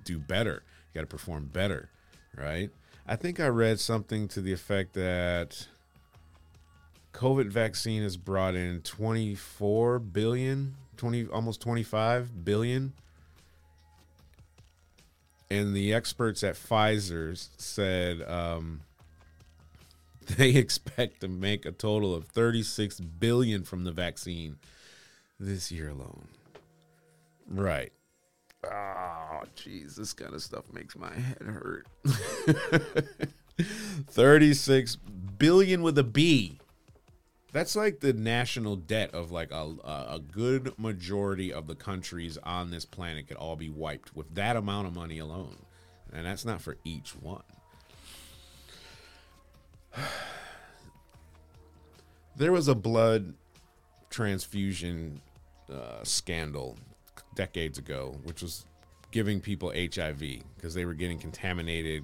do 0.05 0.19
better? 0.19 0.62
You 0.93 1.00
got 1.00 1.03
to 1.03 1.07
perform 1.07 1.50
better, 1.53 1.88
right? 2.37 2.71
I 3.07 3.17
think 3.17 3.41
I 3.41 3.49
read 3.49 3.81
something 3.81 4.29
to 4.29 4.41
the 4.41 4.53
effect 4.53 4.95
that 4.95 5.67
COVID 7.12 7.49
vaccine 7.49 8.03
has 8.03 8.17
brought 8.17 8.55
in 8.55 8.81
24 8.81 9.99
billion, 9.99 10.75
20 10.97 11.26
almost 11.26 11.61
25 11.61 12.45
billion. 12.45 12.93
And 15.51 15.75
the 15.75 15.95
experts 15.95 16.43
at 16.43 16.55
Pfizer 16.55 17.37
said 17.59 18.23
um, 18.23 18.81
they 20.37 20.51
expect 20.51 21.21
to 21.21 21.29
make 21.29 21.67
a 21.67 21.73
total 21.73 22.15
of 22.15 22.27
36 22.27 23.01
billion 23.01 23.65
from 23.65 23.85
the 23.85 23.93
vaccine 23.93 24.57
this 25.39 25.71
year 25.71 25.91
alone. 25.91 26.27
Right. 27.49 27.93
Oh, 28.65 29.43
jeez, 29.57 29.97
this 29.97 30.15
kind 30.15 30.35
of 30.35 30.43
stuff 30.43 30.65
makes 30.73 30.97
my 30.97 31.13
head 31.13 31.43
hurt. 31.43 31.87
36 34.09 34.97
billion 35.39 35.83
with 35.83 35.99
a 35.99 36.05
B. 36.05 36.59
That's 37.54 37.76
like 37.76 38.00
the 38.00 38.12
national 38.12 38.75
debt 38.75 39.14
of 39.14 39.30
like 39.30 39.52
a, 39.52 39.75
a 39.84 40.18
good 40.18 40.76
majority 40.76 41.52
of 41.52 41.68
the 41.68 41.76
countries 41.76 42.37
on 42.42 42.73
this 42.73 42.84
planet 42.84 43.28
could 43.28 43.37
all 43.37 43.54
be 43.54 43.68
wiped 43.68 44.16
with 44.16 44.34
that 44.34 44.56
amount 44.56 44.88
of 44.88 44.96
money 44.96 45.20
alone. 45.20 45.58
And 46.12 46.26
that's 46.26 46.44
not 46.44 46.61
for 46.61 46.76
each 46.84 47.11
one. 47.12 47.44
There 52.37 52.50
was 52.50 52.66
a 52.66 52.75
blood 52.75 53.34
transfusion 54.11 55.20
uh, 55.73 56.02
scandal 56.02 56.76
decades 57.37 57.78
ago, 57.78 58.16
which 58.25 58.42
was 58.42 58.66
giving 59.12 59.40
people 59.40 59.70
HIV 59.70 60.18
because 60.56 60.75
they 60.75 60.84
were 60.84 60.94
getting 60.94 61.20
contaminated. 61.20 62.02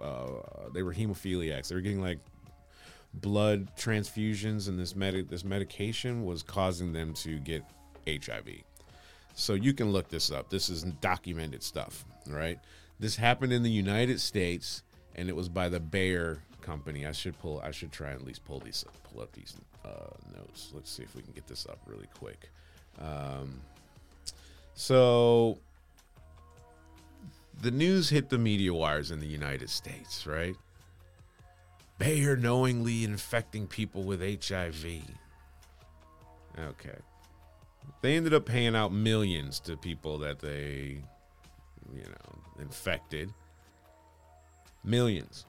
Uh, 0.00 0.26
they 0.72 0.82
were 0.82 0.94
hemophiliacs. 0.94 1.68
They 1.68 1.74
were 1.74 1.82
getting 1.82 2.00
like 2.00 2.20
blood 3.14 3.74
transfusions, 3.76 4.68
and 4.68 4.78
this 4.78 4.94
med- 4.94 5.28
this 5.28 5.44
medication 5.44 6.24
was 6.24 6.42
causing 6.42 6.92
them 6.92 7.14
to 7.14 7.38
get 7.38 7.64
HIV. 8.06 8.62
So 9.34 9.54
you 9.54 9.72
can 9.72 9.92
look 9.92 10.08
this 10.08 10.30
up. 10.30 10.50
This 10.50 10.68
is 10.68 10.82
documented 10.82 11.62
stuff, 11.62 12.04
right? 12.26 12.58
This 12.98 13.16
happened 13.16 13.52
in 13.52 13.62
the 13.62 13.70
United 13.70 14.20
States, 14.20 14.82
and 15.16 15.28
it 15.28 15.36
was 15.36 15.48
by 15.48 15.68
the 15.68 15.80
Bayer 15.80 16.38
company. 16.60 17.06
I 17.06 17.12
should 17.12 17.38
pull. 17.38 17.60
I 17.64 17.70
should 17.70 17.92
try 17.92 18.10
and 18.10 18.20
at 18.20 18.26
least 18.26 18.44
pull 18.44 18.60
these 18.60 18.84
pull 19.10 19.22
up 19.22 19.32
these 19.32 19.56
uh, 19.84 19.88
notes. 20.36 20.70
Let's 20.74 20.90
see 20.90 21.02
if 21.02 21.14
we 21.14 21.22
can 21.22 21.32
get 21.32 21.46
this 21.46 21.66
up 21.66 21.78
really 21.86 22.08
quick. 22.14 22.50
Um, 23.00 23.60
so 24.74 25.58
the 27.60 27.70
news 27.70 28.08
hit 28.08 28.28
the 28.28 28.38
media 28.38 28.72
wires 28.72 29.10
in 29.10 29.20
the 29.20 29.26
United 29.26 29.70
States, 29.70 30.26
right? 30.26 30.56
Bayer 32.00 32.34
knowingly 32.34 33.04
infecting 33.04 33.66
people 33.66 34.04
with 34.04 34.22
HIV. 34.22 35.02
Okay. 36.58 36.98
They 38.00 38.16
ended 38.16 38.32
up 38.32 38.46
paying 38.46 38.74
out 38.74 38.90
millions 38.90 39.60
to 39.60 39.76
people 39.76 40.16
that 40.18 40.38
they, 40.38 41.02
you 41.94 42.02
know, 42.02 42.38
infected. 42.58 43.30
Millions. 44.82 45.44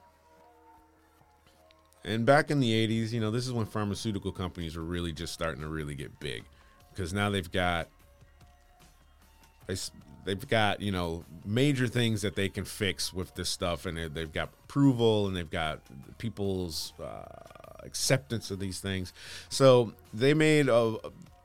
And 2.04 2.26
back 2.26 2.50
in 2.50 2.60
the 2.60 2.70
80s, 2.86 3.12
you 3.12 3.20
know, 3.20 3.30
this 3.30 3.46
is 3.46 3.52
when 3.54 3.64
pharmaceutical 3.64 4.30
companies 4.30 4.76
were 4.76 4.84
really 4.84 5.12
just 5.12 5.32
starting 5.32 5.62
to 5.62 5.68
really 5.68 5.94
get 5.94 6.20
big 6.20 6.44
because 6.90 7.14
now 7.14 7.30
they've 7.30 7.50
got 7.50 7.88
they've 10.24 10.48
got 10.48 10.80
you 10.80 10.92
know 10.92 11.24
major 11.44 11.86
things 11.86 12.22
that 12.22 12.36
they 12.36 12.48
can 12.48 12.64
fix 12.64 13.12
with 13.12 13.34
this 13.34 13.48
stuff 13.48 13.86
and 13.86 13.96
they've 14.14 14.32
got 14.32 14.50
approval 14.64 15.26
and 15.26 15.36
they've 15.36 15.50
got 15.50 15.80
people's 16.18 16.92
uh, 17.02 17.24
acceptance 17.80 18.50
of 18.50 18.58
these 18.58 18.80
things. 18.80 19.12
So 19.48 19.92
they 20.14 20.34
made 20.34 20.68
a 20.68 20.96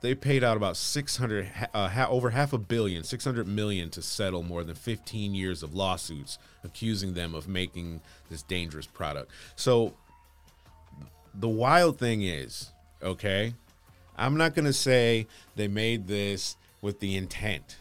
they 0.02 0.14
paid 0.14 0.44
out 0.44 0.58
about 0.58 0.78
600 0.78 1.52
uh, 1.74 2.06
over 2.08 2.30
half 2.30 2.54
a 2.54 2.58
billion 2.58 3.04
600 3.04 3.48
million 3.48 3.90
to 3.90 4.02
settle 4.02 4.44
more 4.44 4.64
than 4.64 4.76
15 4.76 5.34
years 5.34 5.64
of 5.64 5.74
lawsuits 5.74 6.38
accusing 6.64 7.14
them 7.16 7.34
of 7.34 7.48
making 7.48 8.02
this 8.30 8.44
dangerous 8.44 8.86
product. 8.86 9.32
So 9.56 9.96
the 11.34 11.48
wild 11.48 12.00
thing 12.00 12.24
is 12.24 12.72
okay 13.02 13.54
i'm 14.18 14.38
not 14.38 14.56
going 14.56 14.66
to 14.66 14.74
say 14.74 15.28
they 15.56 15.68
made 15.68 16.08
this 16.08 16.58
with 16.82 17.00
the 17.00 17.16
intent 17.16 17.78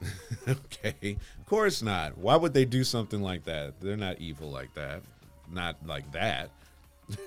okay. 0.48 1.16
Of 1.38 1.46
course 1.46 1.82
not. 1.82 2.18
Why 2.18 2.36
would 2.36 2.54
they 2.54 2.64
do 2.64 2.84
something 2.84 3.22
like 3.22 3.44
that? 3.44 3.80
They're 3.80 3.96
not 3.96 4.20
evil 4.20 4.50
like 4.50 4.74
that. 4.74 5.02
Not 5.50 5.76
like 5.86 6.10
that. 6.12 6.50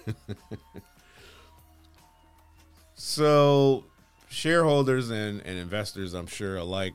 so, 2.96 3.86
shareholders 4.30 5.10
and, 5.10 5.42
and 5.42 5.58
investors, 5.58 6.14
I'm 6.14 6.28
sure, 6.28 6.58
alike, 6.58 6.94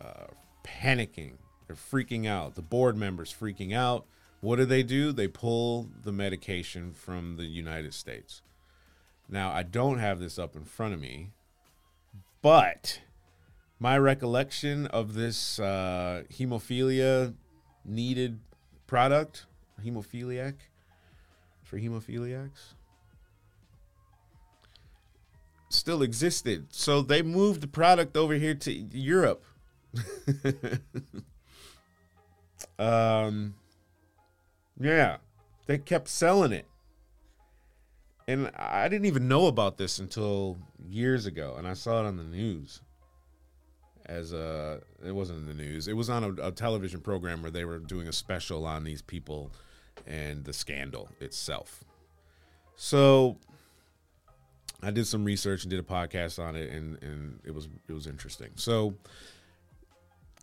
uh, 0.00 0.26
panicking. 0.64 1.34
They're 1.66 1.76
freaking 1.76 2.26
out. 2.26 2.54
The 2.54 2.62
board 2.62 2.96
members 2.96 3.34
freaking 3.38 3.74
out. 3.74 4.06
What 4.40 4.56
do 4.56 4.64
they 4.64 4.82
do? 4.82 5.12
They 5.12 5.28
pull 5.28 5.88
the 6.02 6.12
medication 6.12 6.92
from 6.92 7.36
the 7.36 7.44
United 7.44 7.94
States. 7.94 8.42
Now, 9.28 9.52
I 9.52 9.62
don't 9.62 9.98
have 9.98 10.18
this 10.18 10.38
up 10.38 10.56
in 10.56 10.64
front 10.64 10.94
of 10.94 11.00
me, 11.00 11.30
but 12.42 13.00
my 13.82 13.98
recollection 13.98 14.86
of 14.86 15.14
this 15.14 15.58
uh, 15.58 16.22
hemophilia 16.32 17.34
needed 17.84 18.38
product, 18.86 19.46
hemophiliac 19.84 20.54
for 21.64 21.80
hemophiliacs, 21.80 22.74
still 25.68 26.00
existed. 26.00 26.66
So 26.70 27.02
they 27.02 27.22
moved 27.22 27.60
the 27.60 27.66
product 27.66 28.16
over 28.16 28.34
here 28.34 28.54
to 28.54 28.72
Europe. 28.72 29.44
um, 32.78 33.54
yeah, 34.78 35.16
they 35.66 35.78
kept 35.78 36.06
selling 36.06 36.52
it. 36.52 36.66
And 38.28 38.48
I 38.54 38.88
didn't 38.88 39.06
even 39.06 39.26
know 39.26 39.48
about 39.48 39.76
this 39.76 39.98
until 39.98 40.56
years 40.88 41.26
ago, 41.26 41.56
and 41.58 41.66
I 41.66 41.72
saw 41.72 42.04
it 42.04 42.06
on 42.06 42.16
the 42.16 42.22
news 42.22 42.80
as 44.06 44.32
a 44.32 44.80
it 45.04 45.12
wasn't 45.12 45.40
in 45.40 45.46
the 45.46 45.54
news. 45.54 45.88
It 45.88 45.94
was 45.94 46.10
on 46.10 46.24
a, 46.24 46.48
a, 46.48 46.52
television 46.52 47.00
program 47.00 47.42
where 47.42 47.50
they 47.50 47.64
were 47.64 47.78
doing 47.78 48.08
a 48.08 48.12
special 48.12 48.66
on 48.66 48.84
these 48.84 49.02
people 49.02 49.52
and 50.06 50.44
the 50.44 50.52
scandal 50.52 51.08
itself. 51.20 51.84
So 52.76 53.38
I 54.82 54.90
did 54.90 55.06
some 55.06 55.24
research 55.24 55.62
and 55.62 55.70
did 55.70 55.80
a 55.80 55.84
podcast 55.84 56.42
on 56.42 56.56
it, 56.56 56.70
and 56.70 57.02
and 57.02 57.40
it 57.44 57.54
was 57.54 57.68
it 57.88 57.92
was 57.92 58.06
interesting. 58.06 58.50
So 58.56 58.94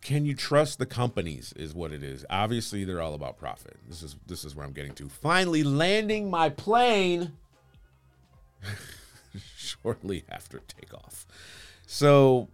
can 0.02 0.24
you 0.24 0.34
trust 0.34 0.78
the 0.78 0.86
companies 0.86 1.52
is 1.56 1.74
what 1.74 1.92
it 1.92 2.02
is 2.02 2.24
obviously 2.30 2.84
they're 2.84 3.02
all 3.02 3.14
about 3.14 3.36
profit 3.36 3.76
this 3.88 4.02
is 4.02 4.16
this 4.26 4.44
is 4.44 4.54
where 4.54 4.64
i'm 4.64 4.72
getting 4.72 4.94
to 4.94 5.08
finally 5.08 5.62
landing 5.62 6.30
my 6.30 6.48
plane 6.48 7.32
shortly 9.56 10.24
after 10.30 10.60
takeoff 10.60 11.26
so 11.86 12.48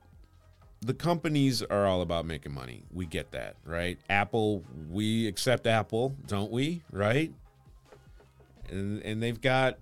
the 0.87 0.95
companies 0.95 1.63
are 1.63 1.85
all 1.85 2.01
about 2.01 2.27
making 2.27 2.55
money. 2.55 2.85
We 2.93 3.07
get 3.07 3.33
that, 3.33 3.57
right? 3.65 3.99
Apple, 4.09 4.63
we 4.89 5.27
accept 5.27 5.67
Apple, 5.67 6.15
don't 6.29 6.53
we? 6.53 6.83
Right? 6.93 7.33
And 8.71 9.03
and 9.03 9.21
they've 9.21 9.41
got 9.41 9.79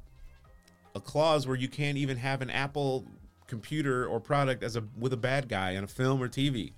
a 0.94 1.00
clause 1.00 1.46
where 1.46 1.56
you 1.56 1.68
can't 1.68 1.98
even 1.98 2.16
have 2.16 2.40
an 2.40 2.48
Apple 2.48 3.04
computer 3.46 4.06
or 4.06 4.18
product 4.18 4.62
as 4.62 4.76
a 4.76 4.84
with 4.98 5.12
a 5.12 5.18
bad 5.18 5.46
guy 5.48 5.72
in 5.72 5.84
a 5.84 5.86
film 5.86 6.22
or 6.22 6.28
TV. 6.28 6.72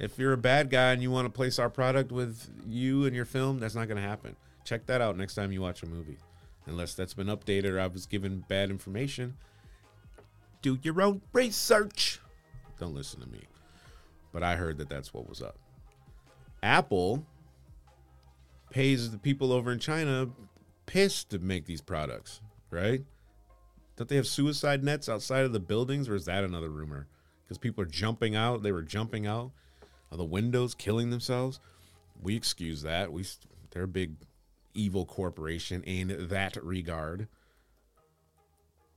If 0.00 0.18
you're 0.18 0.32
a 0.32 0.38
bad 0.38 0.68
guy 0.68 0.92
and 0.92 1.00
you 1.00 1.12
want 1.12 1.26
to 1.26 1.30
place 1.30 1.60
our 1.60 1.70
product 1.70 2.10
with 2.10 2.50
you 2.66 3.06
and 3.06 3.14
your 3.14 3.24
film, 3.24 3.60
that's 3.60 3.76
not 3.76 3.86
going 3.86 4.02
to 4.02 4.08
happen. 4.08 4.34
Check 4.64 4.86
that 4.86 5.00
out 5.00 5.16
next 5.16 5.36
time 5.36 5.52
you 5.52 5.62
watch 5.62 5.84
a 5.84 5.86
movie. 5.86 6.18
Unless 6.66 6.94
that's 6.94 7.14
been 7.14 7.28
updated 7.28 7.70
or 7.70 7.78
I 7.78 7.86
was 7.86 8.06
given 8.06 8.44
bad 8.48 8.70
information. 8.70 9.36
Do 10.62 10.76
your 10.82 11.00
own 11.00 11.20
research. 11.32 12.20
Don't 12.78 12.94
listen 12.94 13.20
to 13.20 13.28
me. 13.28 13.42
But 14.32 14.42
I 14.42 14.56
heard 14.56 14.78
that 14.78 14.88
that's 14.88 15.14
what 15.14 15.28
was 15.28 15.42
up. 15.42 15.58
Apple 16.62 17.24
pays 18.70 19.10
the 19.10 19.18
people 19.18 19.52
over 19.52 19.70
in 19.70 19.78
China 19.78 20.28
pissed 20.86 21.30
to 21.30 21.38
make 21.38 21.66
these 21.66 21.80
products, 21.80 22.40
right? 22.70 23.02
Don't 23.96 24.08
they 24.08 24.16
have 24.16 24.26
suicide 24.26 24.82
nets 24.82 25.08
outside 25.08 25.44
of 25.44 25.52
the 25.52 25.60
buildings, 25.60 26.08
or 26.08 26.14
is 26.16 26.24
that 26.24 26.42
another 26.42 26.70
rumor? 26.70 27.06
Because 27.44 27.58
people 27.58 27.82
are 27.82 27.88
jumping 27.88 28.34
out. 28.34 28.62
They 28.62 28.72
were 28.72 28.82
jumping 28.82 29.26
out 29.26 29.52
of 30.10 30.18
the 30.18 30.24
windows, 30.24 30.74
killing 30.74 31.10
themselves. 31.10 31.60
We 32.20 32.34
excuse 32.34 32.82
that. 32.82 33.12
We 33.12 33.24
they're 33.70 33.84
a 33.84 33.88
big 33.88 34.16
evil 34.72 35.04
corporation 35.04 35.82
in 35.84 36.28
that 36.28 36.56
regard. 36.62 37.28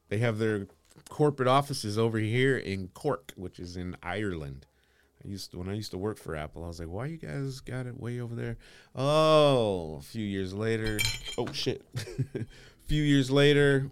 They 0.09 0.19
have 0.19 0.37
their 0.37 0.67
corporate 1.09 1.47
offices 1.47 1.97
over 1.97 2.17
here 2.17 2.57
in 2.57 2.89
Cork, 2.89 3.33
which 3.35 3.59
is 3.59 3.77
in 3.77 3.95
Ireland. 4.03 4.65
I 5.23 5.27
used 5.27 5.51
to, 5.51 5.57
when 5.57 5.69
I 5.69 5.73
used 5.73 5.91
to 5.91 5.97
work 5.97 6.17
for 6.17 6.35
Apple, 6.35 6.63
I 6.63 6.67
was 6.67 6.79
like, 6.79 6.89
why 6.89 7.07
you 7.07 7.17
guys 7.17 7.59
got 7.59 7.87
it 7.87 7.99
way 7.99 8.19
over 8.19 8.35
there? 8.35 8.57
Oh, 8.95 9.97
a 9.99 10.01
few 10.01 10.25
years 10.25 10.53
later. 10.53 10.99
Oh 11.37 11.51
shit. 11.51 11.83
a 12.35 12.45
few 12.87 13.03
years 13.03 13.31
later, 13.31 13.89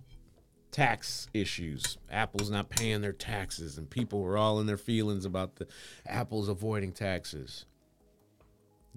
tax 0.71 1.27
issues. 1.33 1.97
Apple's 2.11 2.49
not 2.49 2.69
paying 2.69 3.01
their 3.01 3.13
taxes, 3.13 3.77
and 3.77 3.89
people 3.89 4.21
were 4.21 4.37
all 4.37 4.59
in 4.59 4.67
their 4.67 4.77
feelings 4.77 5.25
about 5.25 5.55
the 5.55 5.67
Apple's 6.05 6.49
avoiding 6.49 6.91
taxes. 6.91 7.65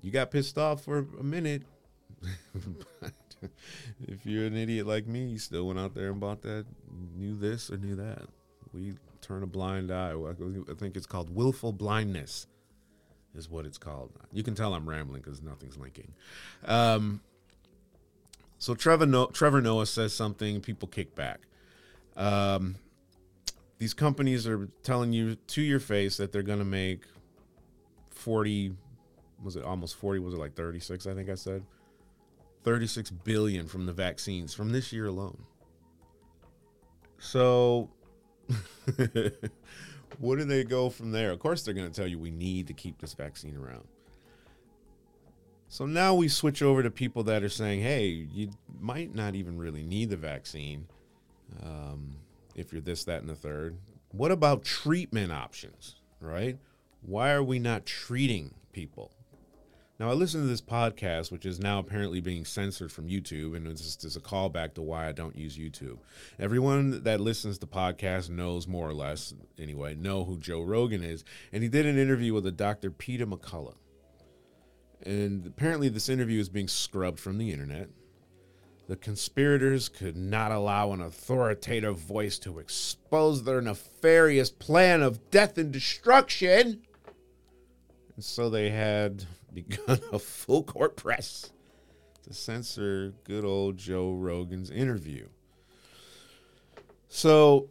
You 0.02 0.10
got 0.10 0.30
pissed 0.30 0.58
off 0.58 0.84
for 0.84 1.06
a 1.18 1.24
minute. 1.24 1.62
if 4.06 4.26
you're 4.26 4.46
an 4.46 4.56
idiot 4.56 4.86
like 4.86 5.06
me, 5.06 5.26
you 5.26 5.38
still 5.38 5.66
went 5.66 5.78
out 5.78 5.94
there 5.94 6.10
and 6.10 6.20
bought 6.20 6.42
that, 6.42 6.66
knew 7.16 7.36
this 7.36 7.70
or 7.70 7.76
knew 7.76 7.96
that. 7.96 8.22
We 8.72 8.94
turn 9.20 9.42
a 9.42 9.46
blind 9.46 9.90
eye. 9.90 10.12
I 10.12 10.74
think 10.74 10.96
it's 10.96 11.06
called 11.06 11.34
willful 11.34 11.72
blindness, 11.72 12.46
is 13.34 13.48
what 13.48 13.66
it's 13.66 13.78
called. 13.78 14.12
You 14.32 14.42
can 14.42 14.54
tell 14.54 14.74
I'm 14.74 14.88
rambling 14.88 15.22
because 15.22 15.42
nothing's 15.42 15.76
linking. 15.76 16.12
Um, 16.64 17.20
so 18.58 18.74
Trevor, 18.74 19.06
no- 19.06 19.26
Trevor 19.26 19.60
Noah 19.60 19.86
says 19.86 20.12
something, 20.12 20.60
people 20.60 20.88
kick 20.88 21.14
back. 21.14 21.40
Um, 22.16 22.76
these 23.78 23.94
companies 23.94 24.46
are 24.46 24.68
telling 24.82 25.12
you 25.12 25.36
to 25.36 25.62
your 25.62 25.80
face 25.80 26.16
that 26.16 26.32
they're 26.32 26.42
going 26.42 26.58
to 26.58 26.64
make 26.64 27.04
40 28.10 28.74
was 29.42 29.54
it 29.54 29.64
almost 29.64 29.94
40 29.96 30.18
was 30.18 30.34
it 30.34 30.38
like 30.38 30.54
36 30.54 31.06
i 31.06 31.14
think 31.14 31.30
i 31.30 31.36
said 31.36 31.62
36 32.68 33.10
billion 33.10 33.66
from 33.66 33.86
the 33.86 33.92
vaccines 33.92 34.52
from 34.52 34.70
this 34.72 34.92
year 34.92 35.06
alone 35.06 35.38
so 37.18 37.88
what 40.18 40.38
do 40.38 40.44
they 40.44 40.64
go 40.64 40.90
from 40.90 41.10
there 41.10 41.30
of 41.30 41.38
course 41.38 41.62
they're 41.62 41.74
going 41.74 41.90
to 41.90 41.94
tell 41.94 42.06
you 42.06 42.18
we 42.18 42.30
need 42.30 42.66
to 42.66 42.74
keep 42.74 42.98
this 42.98 43.14
vaccine 43.14 43.56
around 43.56 43.86
so 45.68 45.86
now 45.86 46.14
we 46.14 46.28
switch 46.28 46.62
over 46.62 46.82
to 46.82 46.90
people 46.90 47.22
that 47.22 47.42
are 47.42 47.48
saying 47.48 47.80
hey 47.80 48.06
you 48.06 48.50
might 48.78 49.14
not 49.14 49.34
even 49.34 49.56
really 49.56 49.82
need 49.82 50.10
the 50.10 50.16
vaccine 50.16 50.86
um, 51.62 52.16
if 52.54 52.72
you're 52.72 52.82
this, 52.82 53.04
that, 53.04 53.20
and 53.20 53.28
the 53.28 53.34
third. 53.34 53.76
What 54.10 54.30
about 54.30 54.64
treatment 54.64 55.32
options, 55.32 55.96
right? 56.20 56.58
Why 57.02 57.30
are 57.30 57.42
we 57.42 57.58
not 57.58 57.86
treating 57.86 58.54
people? 58.72 59.12
Now, 59.98 60.10
I 60.10 60.12
listened 60.12 60.44
to 60.44 60.48
this 60.48 60.60
podcast, 60.60 61.32
which 61.32 61.44
is 61.44 61.58
now 61.58 61.80
apparently 61.80 62.20
being 62.20 62.44
censored 62.44 62.92
from 62.92 63.08
YouTube, 63.08 63.56
and 63.56 63.66
it's 63.66 63.96
just 63.96 64.16
a 64.16 64.20
callback 64.20 64.74
to 64.74 64.82
why 64.82 65.08
I 65.08 65.12
don't 65.12 65.36
use 65.36 65.58
YouTube. 65.58 65.98
Everyone 66.38 67.02
that 67.02 67.20
listens 67.20 67.58
to 67.58 67.66
podcasts 67.66 68.30
knows 68.30 68.68
more 68.68 68.88
or 68.88 68.94
less, 68.94 69.34
anyway, 69.58 69.96
know 69.96 70.22
who 70.22 70.38
Joe 70.38 70.62
Rogan 70.62 71.02
is, 71.02 71.24
and 71.52 71.64
he 71.64 71.68
did 71.68 71.84
an 71.84 71.98
interview 71.98 72.32
with 72.32 72.46
a 72.46 72.52
Dr. 72.52 72.92
Peter 72.92 73.26
McCullough. 73.26 73.74
And 75.02 75.44
apparently, 75.44 75.88
this 75.88 76.08
interview 76.08 76.40
is 76.40 76.48
being 76.48 76.68
scrubbed 76.68 77.18
from 77.18 77.38
the 77.38 77.52
internet. 77.52 77.88
The 78.86 78.96
conspirators 78.96 79.88
could 79.88 80.16
not 80.16 80.52
allow 80.52 80.92
an 80.92 81.00
authoritative 81.00 81.98
voice 81.98 82.38
to 82.40 82.60
expose 82.60 83.42
their 83.42 83.60
nefarious 83.60 84.50
plan 84.50 85.02
of 85.02 85.28
death 85.32 85.58
and 85.58 85.72
destruction. 85.72 86.82
And 88.14 88.24
so 88.24 88.48
they 88.48 88.70
had 88.70 89.26
begun 89.62 90.00
a 90.12 90.18
full 90.18 90.62
court 90.62 90.96
press 90.96 91.50
to 92.24 92.34
censor 92.34 93.14
good 93.24 93.44
old 93.44 93.76
Joe 93.76 94.12
Rogan's 94.12 94.70
interview. 94.70 95.26
So 97.08 97.70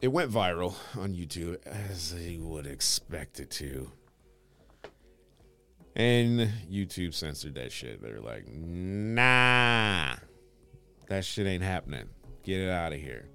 it 0.00 0.08
went 0.08 0.30
viral 0.30 0.74
on 0.98 1.14
YouTube, 1.14 1.64
as 1.66 2.14
you 2.14 2.44
would 2.46 2.66
expect 2.66 3.40
it 3.40 3.50
to. 3.52 3.90
And 5.94 6.50
YouTube 6.70 7.14
censored 7.14 7.54
that 7.54 7.70
shit. 7.70 8.02
They're 8.02 8.20
like, 8.20 8.48
nah, 8.48 10.16
that 11.08 11.24
shit 11.24 11.46
ain't 11.46 11.62
happening. 11.62 12.08
Get 12.42 12.60
it 12.60 12.70
out 12.70 12.92
of 12.92 13.00
here. 13.00 13.28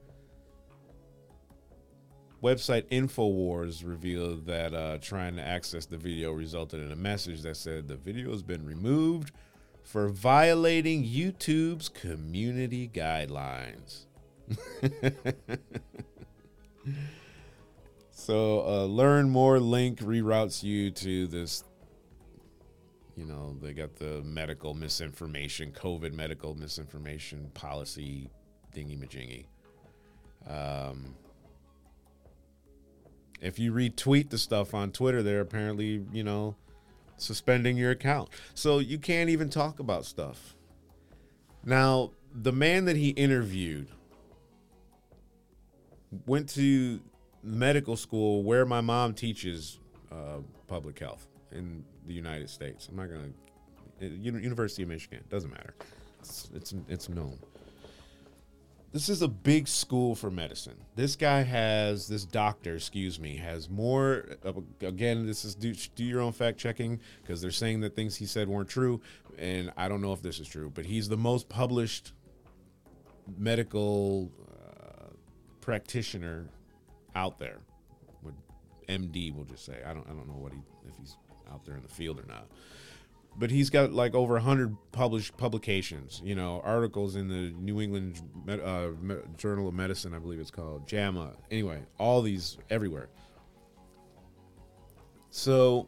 Website 2.42 2.84
InfoWars 2.90 3.88
revealed 3.88 4.46
that 4.46 4.74
uh, 4.74 4.98
trying 5.00 5.36
to 5.38 5.42
access 5.42 5.86
the 5.86 5.98
video 5.98 6.32
resulted 6.32 6.82
in 6.82 6.92
a 6.92 6.96
message 6.96 7.42
that 7.42 7.58
said 7.58 7.88
the 7.88 7.96
video 7.96 8.32
has 8.32 8.44
been 8.44 8.66
removed 8.66 9.32
for 9.84 10.10
violating 10.10 11.04
YouTube's 11.04 11.90
community 11.90 12.88
guidelines. 12.88 14.06
so, 18.12 18.62
uh, 18.68 18.86
learn 18.86 19.30
more 19.30 19.60
link 19.60 20.00
reroutes 20.00 20.62
you 20.62 20.92
to 20.92 21.28
this 21.28 21.64
you 23.18 23.26
know, 23.26 23.58
they 23.60 23.74
got 23.74 23.96
the 23.96 24.22
medical 24.22 24.76
misinformation, 24.76 25.72
COVID 25.72 26.14
medical 26.14 26.54
misinformation 26.54 27.50
policy 27.56 28.30
dingy 28.74 28.96
majingy. 28.96 29.46
Um, 30.48 31.16
if 33.42 33.60
you 33.60 33.72
retweet 33.72 34.30
the 34.30 34.38
stuff 34.38 34.74
on 34.74 34.92
Twitter, 34.92 35.22
they're 35.22 35.42
apparently, 35.42 36.06
you 36.12 36.24
know, 36.24 36.56
suspending 37.18 37.78
your 37.78 37.92
account. 37.92 38.30
So 38.54 38.80
you 38.80 38.98
can't 38.98 39.30
even 39.30 39.50
talk 39.50 39.80
about 39.80 40.06
stuff. 40.06 40.56
Now, 41.64 42.12
the 42.34 42.52
man 42.52 42.86
that 42.86 42.96
he 42.96 43.10
interviewed 43.10 43.88
went 46.26 46.50
to 46.50 47.02
medical 47.44 47.96
school 47.96 48.44
where 48.44 48.66
my 48.66 48.82
mom 48.82 49.14
teaches 49.14 49.80
uh, 50.12 50.40
public 50.68 51.00
health 51.00 51.28
in 51.52 51.84
the 52.06 52.14
United 52.14 52.50
States. 52.50 52.88
I'm 52.90 52.96
not 52.96 53.10
gonna. 53.10 53.30
University 54.00 54.84
of 54.84 54.90
Michigan 54.90 55.24
doesn't 55.30 55.50
matter. 55.50 55.74
It's, 56.20 56.50
it's 56.54 56.74
it's 56.88 57.10
known. 57.10 57.38
This 58.94 59.10
is 59.10 59.22
a 59.22 59.28
big 59.28 59.68
school 59.68 60.16
for 60.16 60.32
medicine. 60.32 60.78
This 60.96 61.16
guy 61.16 61.44
has 61.44 62.08
this 62.08 62.24
doctor, 62.26 62.76
excuse 62.76 63.20
me, 63.20 63.36
has 63.38 63.70
more. 63.70 64.26
Again, 64.82 65.28
this 65.28 65.44
is 65.44 65.56
do, 65.56 65.74
do 65.96 66.04
your 66.04 66.22
own 66.22 66.32
fact 66.32 66.58
checking 66.58 67.00
because 67.22 67.42
they're 67.42 67.52
saying 67.52 67.82
that 67.82 67.96
things 67.96 68.16
he 68.16 68.26
said 68.26 68.48
weren't 68.48 68.70
true, 68.70 69.02
and 69.38 69.72
I 69.76 69.88
don't 69.88 70.02
know 70.02 70.14
if 70.14 70.22
this 70.22 70.40
is 70.40 70.48
true. 70.48 70.72
But 70.74 70.86
he's 70.86 71.10
the 71.10 71.18
most 71.18 71.50
published 71.50 72.14
medical 73.38 74.32
uh, 74.50 75.10
practitioner 75.60 76.48
out 77.14 77.40
there. 77.40 77.60
MD, 78.88 79.34
we'll 79.34 79.46
just 79.46 79.66
say. 79.66 79.82
I 79.86 79.94
don't 79.94 80.06
I 80.08 80.14
don't 80.14 80.28
know 80.28 80.38
what 80.38 80.54
he 80.54 80.60
if 80.88 80.96
he's 80.98 81.18
out 81.52 81.66
there 81.66 81.76
in 81.76 81.82
the 81.82 81.90
field 81.90 82.20
or 82.20 82.26
not. 82.28 82.48
But 83.40 83.52
he's 83.52 83.70
got 83.70 83.94
like 83.94 84.16
over 84.16 84.34
100 84.34 84.76
published 84.92 85.38
publications, 85.38 86.22
you 86.24 86.34
know, 86.34 86.62
articles 86.66 87.16
in 87.16 87.28
the 87.28 87.54
New 87.60 87.82
England 87.82 88.20
uh, 88.50 88.90
Journal 89.38 89.68
of 89.68 89.76
Medicine, 89.76 90.14
I 90.16 90.20
believe 90.20 90.40
it's 90.40 90.50
called, 90.50 90.88
JAMA. 90.88 91.34
Anyway, 91.52 91.84
all 92.00 92.24
these 92.24 92.58
everywhere. 92.70 93.10
So 95.30 95.88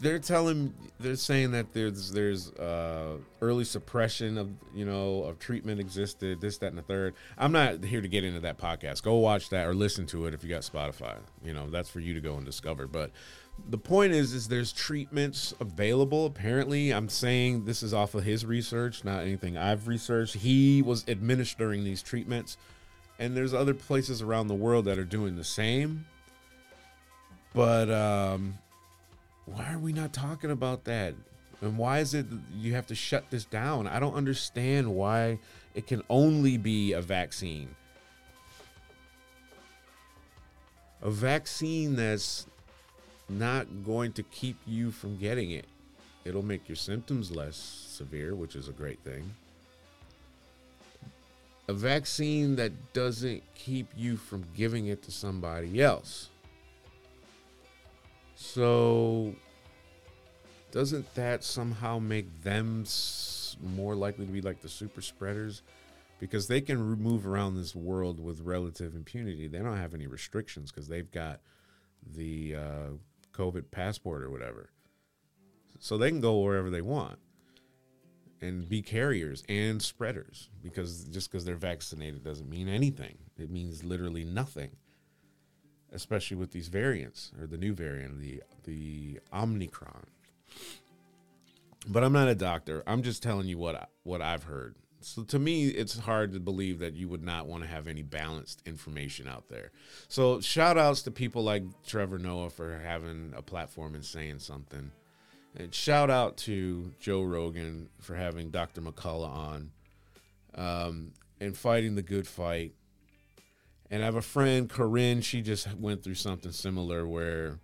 they're 0.00 0.18
telling 0.18 0.74
they're 1.00 1.16
saying 1.16 1.52
that 1.52 1.72
there's 1.72 2.12
there's 2.12 2.52
uh, 2.52 3.16
early 3.40 3.64
suppression 3.64 4.38
of 4.38 4.50
you 4.74 4.84
know 4.84 5.24
of 5.24 5.38
treatment 5.38 5.80
existed 5.80 6.40
this 6.40 6.58
that 6.58 6.68
and 6.68 6.78
the 6.78 6.82
third 6.82 7.14
i'm 7.36 7.52
not 7.52 7.82
here 7.84 8.00
to 8.00 8.08
get 8.08 8.24
into 8.24 8.40
that 8.40 8.58
podcast 8.58 9.02
go 9.02 9.14
watch 9.16 9.50
that 9.50 9.66
or 9.66 9.74
listen 9.74 10.06
to 10.06 10.26
it 10.26 10.34
if 10.34 10.42
you 10.42 10.48
got 10.48 10.62
spotify 10.62 11.16
you 11.42 11.52
know 11.52 11.68
that's 11.70 11.90
for 11.90 12.00
you 12.00 12.14
to 12.14 12.20
go 12.20 12.36
and 12.36 12.46
discover 12.46 12.86
but 12.86 13.10
the 13.70 13.78
point 13.78 14.12
is 14.12 14.32
is 14.32 14.48
there's 14.48 14.72
treatments 14.72 15.54
available. 15.60 16.26
Apparently 16.26 16.90
i'm 16.90 17.08
saying 17.08 17.64
this 17.64 17.82
is 17.82 17.92
off 17.92 18.14
of 18.14 18.24
his 18.24 18.46
research 18.46 19.04
not 19.04 19.22
anything 19.22 19.56
i've 19.56 19.88
researched. 19.88 20.34
He 20.34 20.82
was 20.82 21.04
administering 21.08 21.84
these 21.84 22.02
treatments 22.02 22.56
and 23.18 23.36
there's 23.36 23.52
other 23.54 23.74
places 23.74 24.22
around 24.22 24.48
the 24.48 24.54
world 24.54 24.84
that 24.84 24.98
are 24.98 25.04
doing 25.04 25.36
the 25.36 25.44
same. 25.44 26.06
But 27.52 27.90
um 27.90 28.58
why 29.46 29.72
are 29.72 29.78
we 29.78 29.92
not 29.92 30.12
talking 30.12 30.50
about 30.50 30.84
that? 30.84 31.14
And 31.60 31.76
why 31.76 31.98
is 31.98 32.14
it 32.14 32.26
you 32.54 32.74
have 32.74 32.86
to 32.86 32.94
shut 32.94 33.30
this 33.30 33.44
down? 33.44 33.86
I 33.86 33.98
don't 33.98 34.14
understand 34.14 34.94
why 34.94 35.38
it 35.74 35.86
can 35.86 36.02
only 36.08 36.56
be 36.56 36.92
a 36.92 37.00
vaccine. 37.00 37.74
A 41.02 41.10
vaccine 41.10 41.96
that's 41.96 42.46
not 43.28 43.66
going 43.84 44.12
to 44.12 44.22
keep 44.24 44.56
you 44.66 44.90
from 44.90 45.16
getting 45.18 45.50
it. 45.50 45.66
It'll 46.24 46.44
make 46.44 46.68
your 46.68 46.76
symptoms 46.76 47.30
less 47.30 47.56
severe, 47.56 48.34
which 48.34 48.56
is 48.56 48.68
a 48.68 48.72
great 48.72 48.98
thing. 49.00 49.34
A 51.68 51.72
vaccine 51.72 52.56
that 52.56 52.72
doesn't 52.92 53.42
keep 53.54 53.88
you 53.96 54.16
from 54.16 54.44
giving 54.56 54.86
it 54.86 55.02
to 55.02 55.10
somebody 55.10 55.82
else. 55.82 56.30
So, 58.36 59.34
doesn't 60.70 61.14
that 61.14 61.44
somehow 61.44 61.98
make 61.98 62.42
them 62.42 62.84
more 63.62 63.94
likely 63.94 64.26
to 64.26 64.32
be 64.32 64.40
like 64.40 64.62
the 64.62 64.68
super 64.68 65.02
spreaders? 65.02 65.62
Because 66.20 66.48
they 66.48 66.60
can 66.60 66.78
move 66.78 67.26
around 67.26 67.56
this 67.56 67.74
world 67.74 68.22
with 68.22 68.40
relative 68.40 68.94
impunity. 68.94 69.46
They 69.46 69.58
don't 69.58 69.76
have 69.76 69.94
any 69.94 70.06
restrictions 70.06 70.70
because 70.70 70.88
they've 70.88 71.10
got 71.10 71.40
the 72.14 72.56
uh, 72.56 72.88
COVID 73.38 73.70
passport 73.70 74.22
or 74.22 74.30
whatever. 74.30 74.70
So 75.78 75.96
they 75.96 76.10
can 76.10 76.20
go 76.20 76.40
wherever 76.40 76.70
they 76.70 76.82
want 76.82 77.18
and 78.40 78.68
be 78.68 78.82
carriers 78.82 79.44
and 79.48 79.80
spreaders 79.82 80.48
because 80.62 81.04
just 81.04 81.30
because 81.30 81.44
they're 81.44 81.56
vaccinated 81.56 82.24
doesn't 82.24 82.50
mean 82.50 82.68
anything. 82.68 83.18
It 83.36 83.50
means 83.50 83.84
literally 83.84 84.24
nothing. 84.24 84.70
Especially 85.90 86.36
with 86.36 86.52
these 86.52 86.68
variants 86.68 87.32
or 87.40 87.46
the 87.46 87.56
new 87.56 87.72
variant, 87.72 88.20
the 88.20 88.42
the 88.64 89.20
Omicron. 89.32 90.06
But 91.86 92.04
I'm 92.04 92.12
not 92.12 92.28
a 92.28 92.34
doctor. 92.34 92.82
I'm 92.86 93.02
just 93.02 93.22
telling 93.22 93.46
you 93.46 93.56
what 93.56 93.74
I, 93.74 93.86
what 94.02 94.20
I've 94.20 94.42
heard. 94.42 94.74
So 95.00 95.22
to 95.22 95.38
me, 95.38 95.68
it's 95.68 95.98
hard 95.98 96.32
to 96.32 96.40
believe 96.40 96.80
that 96.80 96.94
you 96.94 97.08
would 97.08 97.22
not 97.22 97.46
want 97.46 97.62
to 97.62 97.68
have 97.68 97.86
any 97.86 98.02
balanced 98.02 98.62
information 98.66 99.28
out 99.28 99.48
there. 99.48 99.70
So 100.08 100.40
shout 100.40 100.76
outs 100.76 101.02
to 101.02 101.10
people 101.10 101.44
like 101.44 101.62
Trevor 101.86 102.18
Noah 102.18 102.50
for 102.50 102.78
having 102.78 103.32
a 103.36 103.42
platform 103.42 103.94
and 103.94 104.04
saying 104.04 104.40
something. 104.40 104.90
And 105.56 105.74
shout 105.74 106.10
out 106.10 106.36
to 106.38 106.92
Joe 107.00 107.22
Rogan 107.22 107.88
for 108.00 108.14
having 108.14 108.50
Dr. 108.50 108.80
McCullough 108.80 109.28
on 109.28 109.70
um, 110.54 111.12
and 111.40 111.56
fighting 111.56 111.94
the 111.94 112.02
good 112.02 112.26
fight. 112.26 112.74
And 113.90 114.02
I 114.02 114.04
have 114.04 114.16
a 114.16 114.22
friend, 114.22 114.68
Corinne, 114.68 115.22
she 115.22 115.40
just 115.40 115.72
went 115.76 116.02
through 116.02 116.16
something 116.16 116.52
similar 116.52 117.06
where, 117.06 117.58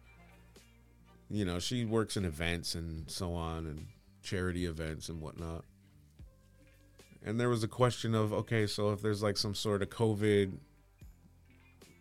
you 1.29 1.45
know, 1.45 1.59
she 1.59 1.85
works 1.85 2.17
in 2.17 2.25
events 2.25 2.75
and 2.75 3.11
so 3.11 3.35
on 3.35 3.67
and 3.67 3.87
charity 4.23 4.65
events 4.65 5.09
and 5.09 5.21
whatnot. 5.21 5.65
And 7.25 7.41
there 7.41 7.49
was 7.49 7.65
a 7.65 7.69
question 7.69 8.15
of, 8.15 8.33
okay, 8.33 8.67
so 8.67 8.91
if 8.91 9.01
there's 9.01 9.23
like 9.23 9.37
some 9.37 9.55
sort 9.55 9.83
of 9.83 9.89
COVID 9.89 10.53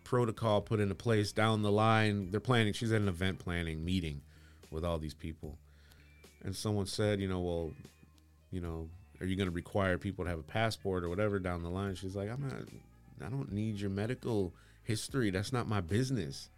protocol 0.03 0.61
put 0.61 0.79
into 0.79 0.95
place 0.95 1.31
down 1.31 1.61
the 1.61 1.71
line, 1.71 2.29
they're 2.29 2.39
planning, 2.39 2.73
she's 2.73 2.91
at 2.91 3.01
an 3.01 3.07
event 3.07 3.39
planning 3.39 3.83
meeting 3.85 4.21
with 4.69 4.83
all 4.83 4.97
these 4.99 5.13
people 5.13 5.57
and 6.43 6.55
someone 6.55 6.85
said, 6.85 7.19
you 7.19 7.27
know, 7.27 7.39
well, 7.39 7.71
you 8.51 8.61
know, 8.61 8.89
are 9.19 9.25
you 9.25 9.35
going 9.35 9.47
to 9.47 9.55
require 9.55 9.97
people 9.97 10.25
to 10.25 10.29
have 10.29 10.39
a 10.39 10.43
passport 10.43 11.03
or 11.03 11.09
whatever 11.09 11.39
down 11.39 11.63
the 11.63 11.69
line? 11.69 11.95
She's 11.95 12.15
like, 12.15 12.29
I'm 12.29 12.41
not, 12.41 13.25
I 13.25 13.29
don't 13.29 13.51
need 13.51 13.79
your 13.79 13.89
medical 13.89 14.53
history. 14.83 15.31
That's 15.31 15.53
not 15.53 15.67
my 15.67 15.81
business. 15.81 16.49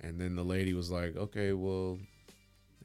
And 0.00 0.18
then 0.18 0.34
the 0.34 0.42
lady 0.42 0.72
was 0.72 0.90
like, 0.90 1.16
okay, 1.16 1.52
well, 1.52 1.98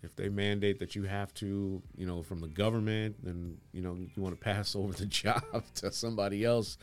if 0.05 0.15
they 0.15 0.29
mandate 0.29 0.79
that 0.79 0.95
you 0.95 1.03
have 1.03 1.33
to, 1.35 1.81
you 1.97 2.05
know, 2.05 2.23
from 2.23 2.39
the 2.39 2.47
government, 2.47 3.17
then, 3.23 3.57
you 3.73 3.81
know, 3.81 3.97
you 4.15 4.21
want 4.21 4.37
to 4.37 4.41
pass 4.41 4.75
over 4.75 4.93
the 4.93 5.05
job 5.05 5.43
to 5.75 5.91
somebody 5.91 6.45
else 6.45 6.77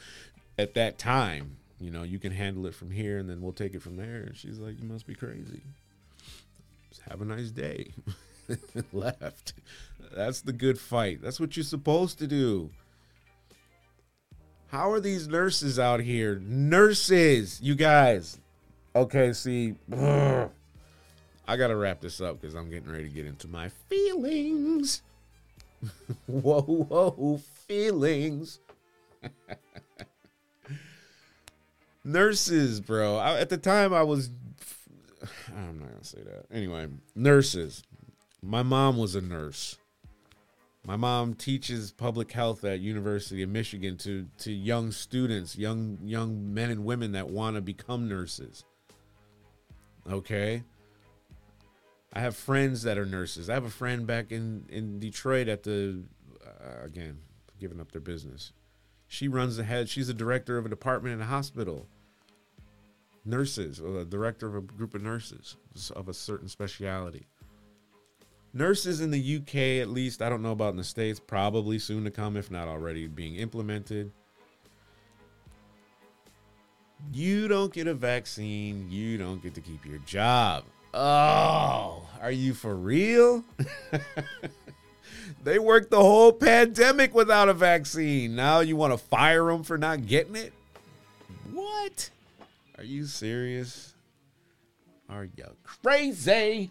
at 0.59 0.75
that 0.75 0.99
time, 0.99 1.57
you 1.81 1.91
know, 1.91 2.03
you 2.03 2.19
can 2.19 2.33
handle 2.33 2.67
it 2.67 2.75
from 2.75 2.91
here 2.91 3.19
and 3.19 3.29
then 3.29 3.41
we'll 3.41 3.53
take 3.53 3.75
it 3.75 3.83
from 3.83 3.97
there. 3.97 4.23
And 4.23 4.37
she's 4.37 4.59
like, 4.59 4.79
you 4.81 4.87
must 4.89 5.07
be 5.07 5.15
crazy 5.15 5.63
have 7.09 7.21
a 7.21 7.25
nice 7.25 7.51
day. 7.51 7.93
Left. 8.93 9.55
That's 10.15 10.43
the 10.43 10.53
good 10.53 10.79
fight. 10.79 11.21
That's 11.23 11.41
what 11.41 11.57
you're 11.57 11.65
supposed 11.65 12.19
to 12.19 12.27
do. 12.27 12.71
How 14.69 14.91
are 14.91 15.01
these 15.01 15.29
nurses 15.29 15.79
out 15.79 16.01
here? 16.01 16.41
Nurses, 16.41 17.61
you 17.61 17.75
guys. 17.75 18.39
Okay, 18.95 19.33
see, 19.33 19.75
ugh. 19.95 20.51
I 21.47 21.57
gotta 21.57 21.77
wrap 21.77 22.01
this 22.01 22.21
up 22.21 22.41
because 22.41 22.55
I'm 22.55 22.71
getting 22.71 22.91
ready 22.91 23.05
to 23.05 23.11
get 23.11 23.27
into 23.27 23.49
my 23.49 23.69
feelings. 23.89 25.03
whoa, 26.27 26.63
whoa, 26.63 27.41
feelings. 27.67 28.61
Nurses, 32.05 32.81
bro. 32.81 33.17
I, 33.17 33.39
at 33.41 33.49
the 33.49 33.59
time, 33.59 33.93
I 33.93 34.03
was 34.03 34.31
I'm 35.57 35.79
not 35.79 35.91
gonna 35.91 36.05
say 36.05 36.23
that. 36.23 36.47
Anyway, 36.51 36.89
nurses. 37.15 37.83
My 38.43 38.63
mom 38.63 38.97
was 38.99 39.15
a 39.15 39.21
nurse. 39.21 39.79
My 40.85 40.97
mom 40.97 41.35
teaches 41.35 41.93
public 41.93 42.33
health 42.33 42.65
at 42.65 42.81
University 42.81 43.43
of 43.43 43.51
Michigan 43.51 43.97
to 43.99 44.27
to 44.39 44.53
young 44.53 44.91
students, 44.91 45.57
young 45.57 45.99
young 46.03 46.53
men 46.53 46.71
and 46.71 46.85
women 46.85 47.13
that 47.13 47.29
want 47.29 47.57
to 47.57 47.63
become 47.63 48.09
nurses. 48.09 48.65
Okay? 50.11 50.65
I 52.13 52.21
have 52.21 52.37
friends 52.37 52.83
that 52.83 52.99
are 52.99 53.07
nurses. 53.07 53.49
I 53.49 53.55
have 53.55 53.65
a 53.65 53.71
friend 53.71 54.07
back 54.07 54.33
in 54.33 54.67
in 54.69 54.99
Detroit 54.99 55.49
at 55.49 55.63
the 55.63 56.03
uh, 56.45 56.85
again, 56.85 57.19
giving 57.59 57.81
up 57.81 57.93
their 57.93 58.01
business. 58.01 58.53
She 59.09 59.29
runs 59.29 59.57
the 59.57 59.65
head. 59.65 59.89
She's 59.89 60.07
the 60.09 60.15
director 60.15 60.59
of 60.59 60.67
a 60.67 60.69
department 60.69 61.15
in 61.15 61.21
a 61.21 61.27
hospital 61.27 61.87
nurses, 63.25 63.81
or 63.81 63.93
the 63.93 64.05
director 64.05 64.47
of 64.47 64.57
a 64.57 64.61
group 64.61 64.95
of 64.95 65.03
nurses 65.03 65.57
of 65.95 66.09
a 66.09 66.15
certain 66.15 66.49
speciality. 66.49 67.27
Nurses 68.55 69.01
in 69.01 69.11
the 69.11 69.37
UK, 69.37 69.81
at 69.81 69.89
least, 69.89 70.21
I 70.21 70.29
don't 70.29 70.43
know 70.43 70.53
about 70.53 70.71
in 70.71 70.77
the 70.77 70.85
States, 70.85 71.19
probably 71.19 71.79
soon 71.79 72.05
to 72.05 72.11
come, 72.11 72.37
if 72.37 72.51
not 72.51 72.69
already 72.69 73.07
being 73.07 73.37
implemented. 73.37 74.13
You 77.13 77.49
don't 77.49 77.73
get 77.73 77.87
a 77.87 77.95
vaccine, 77.95 78.91
you 78.91 79.17
don't 79.17 79.43
get 79.43 79.55
to 79.55 79.61
keep 79.63 79.87
your 79.87 79.99
job. 80.01 80.65
Oh, 80.95 82.07
are 82.21 82.31
you 82.31 82.53
for 82.55 82.75
real? 82.75 83.45
they 85.45 85.59
worked 85.59 85.91
the 85.91 86.01
whole 86.01 86.33
pandemic 86.33 87.15
without 87.15 87.49
a 87.49 87.55
vaccine. 87.55 88.37
Now 88.37 88.61
you 88.61 88.77
want 88.77 88.93
to 88.93 88.99
fire 88.99 89.47
them 89.47 89.63
for 89.63 89.79
not 89.79 90.07
getting 90.07 90.37
it? 90.37 90.53
What? 91.53 92.11
Are 92.77 92.85
you 92.85 93.07
serious? 93.07 93.95
Are 95.09 95.25
you 95.25 95.45
crazy? 95.65 96.71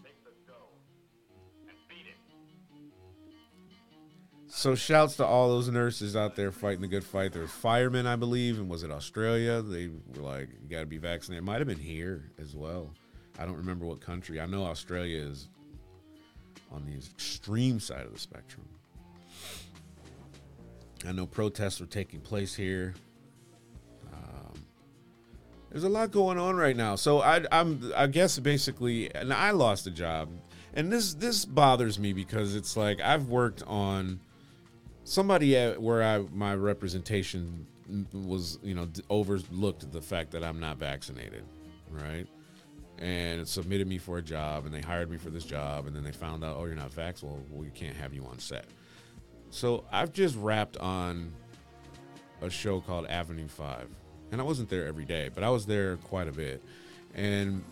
So 4.54 4.74
shouts 4.76 5.16
to 5.16 5.26
all 5.26 5.48
those 5.48 5.68
nurses 5.68 6.14
out 6.14 6.36
there 6.36 6.52
fighting 6.52 6.82
the 6.82 6.86
good 6.86 7.02
fight. 7.02 7.32
There's 7.32 7.50
firemen, 7.50 8.06
I 8.06 8.16
believe, 8.16 8.58
and 8.58 8.68
was 8.68 8.84
it 8.84 8.92
Australia? 8.92 9.62
They 9.62 9.88
were 9.88 10.22
like, 10.22 10.50
you 10.62 10.68
got 10.68 10.80
to 10.80 10.86
be 10.86 10.98
vaccinated. 10.98 11.42
Might 11.42 11.58
have 11.58 11.66
been 11.66 11.78
here 11.78 12.30
as 12.40 12.54
well. 12.54 12.92
I 13.38 13.44
don't 13.44 13.56
remember 13.56 13.86
what 13.86 14.00
country. 14.00 14.40
I 14.40 14.46
know 14.46 14.64
Australia 14.64 15.20
is 15.22 15.48
on 16.70 16.84
the 16.84 16.94
extreme 16.94 17.80
side 17.80 18.06
of 18.06 18.12
the 18.12 18.18
spectrum. 18.18 18.66
I 21.06 21.12
know 21.12 21.26
protests 21.26 21.80
are 21.80 21.86
taking 21.86 22.20
place 22.20 22.54
here 22.54 22.94
um, 24.12 24.66
there's 25.70 25.84
a 25.84 25.88
lot 25.88 26.10
going 26.10 26.38
on 26.38 26.56
right 26.56 26.76
now. 26.76 26.96
So 26.96 27.20
I, 27.20 27.44
I'm, 27.50 27.92
I 27.96 28.06
guess 28.06 28.38
basically, 28.38 29.14
and 29.14 29.32
I 29.32 29.50
lost 29.50 29.86
a 29.86 29.90
job, 29.90 30.28
and 30.74 30.90
this 30.90 31.14
this 31.14 31.44
bothers 31.44 31.98
me 31.98 32.12
because 32.12 32.54
it's 32.54 32.76
like 32.76 33.00
I've 33.00 33.28
worked 33.28 33.62
on 33.66 34.20
somebody 35.04 35.56
at 35.56 35.80
where 35.80 36.02
I 36.02 36.24
my 36.32 36.54
representation 36.54 37.66
was, 38.12 38.58
you 38.62 38.74
know, 38.74 38.88
overlooked 39.10 39.90
the 39.92 40.00
fact 40.00 40.30
that 40.32 40.44
I'm 40.44 40.60
not 40.60 40.78
vaccinated, 40.78 41.44
right? 41.90 42.26
And 43.02 43.46
submitted 43.48 43.88
me 43.88 43.98
for 43.98 44.18
a 44.18 44.22
job, 44.22 44.64
and 44.64 44.72
they 44.72 44.80
hired 44.80 45.10
me 45.10 45.16
for 45.16 45.28
this 45.28 45.44
job, 45.44 45.88
and 45.88 45.96
then 45.96 46.04
they 46.04 46.12
found 46.12 46.44
out, 46.44 46.56
oh, 46.56 46.66
you're 46.66 46.76
not 46.76 46.92
vax. 46.92 47.20
Well, 47.22 47.40
we 47.50 47.68
can't 47.70 47.96
have 47.96 48.14
you 48.14 48.24
on 48.24 48.38
set. 48.38 48.66
So 49.50 49.84
I've 49.90 50.12
just 50.12 50.36
wrapped 50.36 50.76
on 50.76 51.32
a 52.40 52.48
show 52.48 52.80
called 52.80 53.06
Avenue 53.06 53.48
Five 53.48 53.88
and 54.32 54.40
I 54.40 54.44
wasn't 54.44 54.70
there 54.70 54.86
every 54.86 55.04
day, 55.04 55.30
but 55.32 55.44
I 55.44 55.50
was 55.50 55.66
there 55.66 55.98
quite 55.98 56.26
a 56.26 56.32
bit. 56.32 56.64
And 57.14 57.62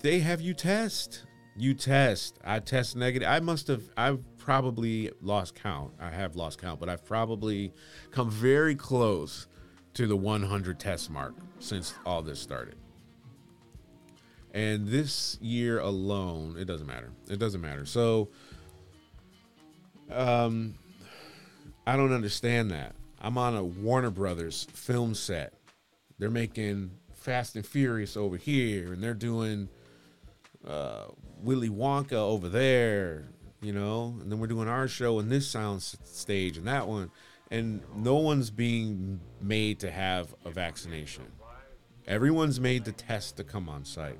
they 0.00 0.18
have 0.18 0.40
you 0.40 0.52
test. 0.52 1.22
You 1.56 1.72
test. 1.72 2.38
I 2.44 2.58
test 2.58 2.96
negative. 2.96 3.28
I 3.28 3.38
must 3.40 3.68
have, 3.68 3.84
I've 3.96 4.18
probably 4.36 5.12
lost 5.22 5.54
count. 5.54 5.92
I 6.00 6.10
have 6.10 6.34
lost 6.34 6.60
count, 6.60 6.80
but 6.80 6.88
I've 6.88 7.04
probably 7.04 7.72
come 8.10 8.28
very 8.28 8.74
close 8.74 9.46
to 9.94 10.06
the 10.08 10.16
100 10.16 10.78
test 10.78 11.08
mark 11.08 11.34
since 11.60 11.94
all 12.04 12.20
this 12.20 12.40
started. 12.40 12.74
And 14.56 14.88
this 14.88 15.36
year 15.42 15.80
alone, 15.80 16.56
it 16.58 16.64
doesn't 16.64 16.86
matter. 16.86 17.10
It 17.28 17.38
doesn't 17.38 17.60
matter. 17.60 17.84
So, 17.84 18.30
um, 20.10 20.76
I 21.86 21.94
don't 21.98 22.14
understand 22.14 22.70
that. 22.70 22.94
I'm 23.20 23.36
on 23.36 23.54
a 23.54 23.62
Warner 23.62 24.10
Brothers 24.10 24.66
film 24.72 25.14
set. 25.14 25.52
They're 26.18 26.30
making 26.30 26.92
Fast 27.12 27.56
and 27.56 27.66
Furious 27.66 28.16
over 28.16 28.38
here, 28.38 28.94
and 28.94 29.02
they're 29.02 29.12
doing 29.12 29.68
uh, 30.66 31.08
Willy 31.42 31.68
Wonka 31.68 32.14
over 32.14 32.48
there, 32.48 33.28
you 33.60 33.74
know, 33.74 34.16
and 34.22 34.32
then 34.32 34.38
we're 34.38 34.46
doing 34.46 34.68
our 34.68 34.88
show 34.88 35.18
in 35.18 35.28
this 35.28 35.46
sound 35.46 35.82
stage 35.82 36.56
and 36.56 36.66
that 36.66 36.88
one, 36.88 37.10
and 37.50 37.82
no 37.94 38.14
one's 38.16 38.48
being 38.48 39.20
made 39.38 39.80
to 39.80 39.90
have 39.90 40.34
a 40.46 40.50
vaccination. 40.50 41.26
Everyone's 42.06 42.58
made 42.58 42.86
to 42.86 42.92
test 42.92 43.36
to 43.36 43.44
come 43.44 43.68
on 43.68 43.84
site. 43.84 44.18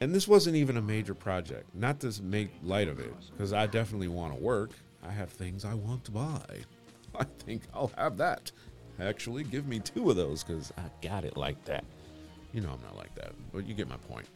And 0.00 0.14
this 0.14 0.28
wasn't 0.28 0.56
even 0.56 0.76
a 0.76 0.82
major 0.82 1.14
project. 1.14 1.74
Not 1.74 2.00
to 2.00 2.22
make 2.22 2.50
light 2.62 2.88
of 2.88 3.00
it, 3.00 3.14
because 3.32 3.52
I 3.52 3.66
definitely 3.66 4.08
want 4.08 4.34
to 4.34 4.40
work. 4.40 4.70
I 5.06 5.10
have 5.10 5.30
things 5.30 5.64
I 5.64 5.74
want 5.74 6.04
to 6.04 6.10
buy. 6.10 6.44
I 7.18 7.24
think 7.38 7.62
I'll 7.72 7.92
have 7.96 8.16
that. 8.18 8.52
Actually, 9.00 9.44
give 9.44 9.66
me 9.66 9.78
two 9.78 10.10
of 10.10 10.16
those 10.16 10.42
because 10.42 10.72
I 10.76 10.82
got 11.06 11.24
it 11.24 11.36
like 11.36 11.62
that. 11.64 11.84
You 12.52 12.60
know 12.62 12.70
I'm 12.70 12.82
not 12.82 12.96
like 12.96 13.14
that, 13.16 13.32
but 13.52 13.66
you 13.66 13.74
get 13.74 13.88
my 13.88 13.96
point. 13.96 14.26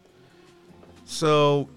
So 1.06 1.68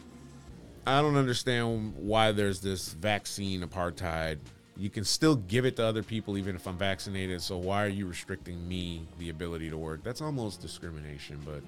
I 0.86 1.02
don't 1.02 1.16
understand 1.16 1.94
why 1.96 2.32
there's 2.32 2.60
this 2.60 2.90
vaccine 2.94 3.62
apartheid. 3.62 4.40
You 4.76 4.90
can 4.90 5.06
still 5.06 5.36
give 5.36 5.66
it 5.66 5.76
to 5.78 5.86
other 5.86 6.04
people 6.04 6.38
even 6.38 6.56
if 6.56 6.68
I'm 6.68 6.78
vaccinated. 6.78 7.42
So 7.42 7.58
why 7.58 7.86
are 7.86 7.90
you 7.90 8.08
restricting 8.08 8.68
me 8.68 9.08
the 9.18 9.30
ability 9.30 9.70
to 9.70 9.78
work? 9.78 10.04
That's 10.04 10.22
almost 10.22 10.62
discrimination, 10.62 11.40
but 11.46 11.62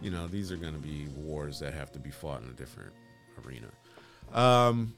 you 0.00 0.10
know, 0.10 0.26
these 0.26 0.52
are 0.52 0.56
going 0.56 0.74
to 0.74 0.78
be 0.78 1.06
wars 1.16 1.58
that 1.60 1.74
have 1.74 1.90
to 1.92 1.98
be 1.98 2.10
fought 2.10 2.42
in 2.42 2.48
a 2.48 2.52
different 2.52 2.92
arena. 3.44 3.68
Um, 4.32 4.94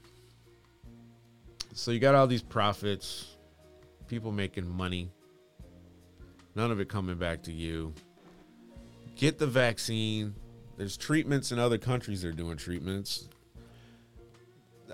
so 1.72 1.90
you 1.90 1.98
got 2.00 2.14
all 2.14 2.26
these 2.26 2.42
profits, 2.42 3.36
people 4.08 4.32
making 4.32 4.68
money, 4.68 5.10
none 6.54 6.70
of 6.70 6.80
it 6.80 6.88
coming 6.88 7.16
back 7.16 7.42
to 7.44 7.52
you. 7.52 7.94
Get 9.16 9.38
the 9.38 9.46
vaccine. 9.46 10.34
There's 10.76 10.96
treatments 10.96 11.52
in 11.52 11.58
other 11.58 11.78
countries. 11.78 12.22
They're 12.22 12.32
doing 12.32 12.56
treatments. 12.56 13.28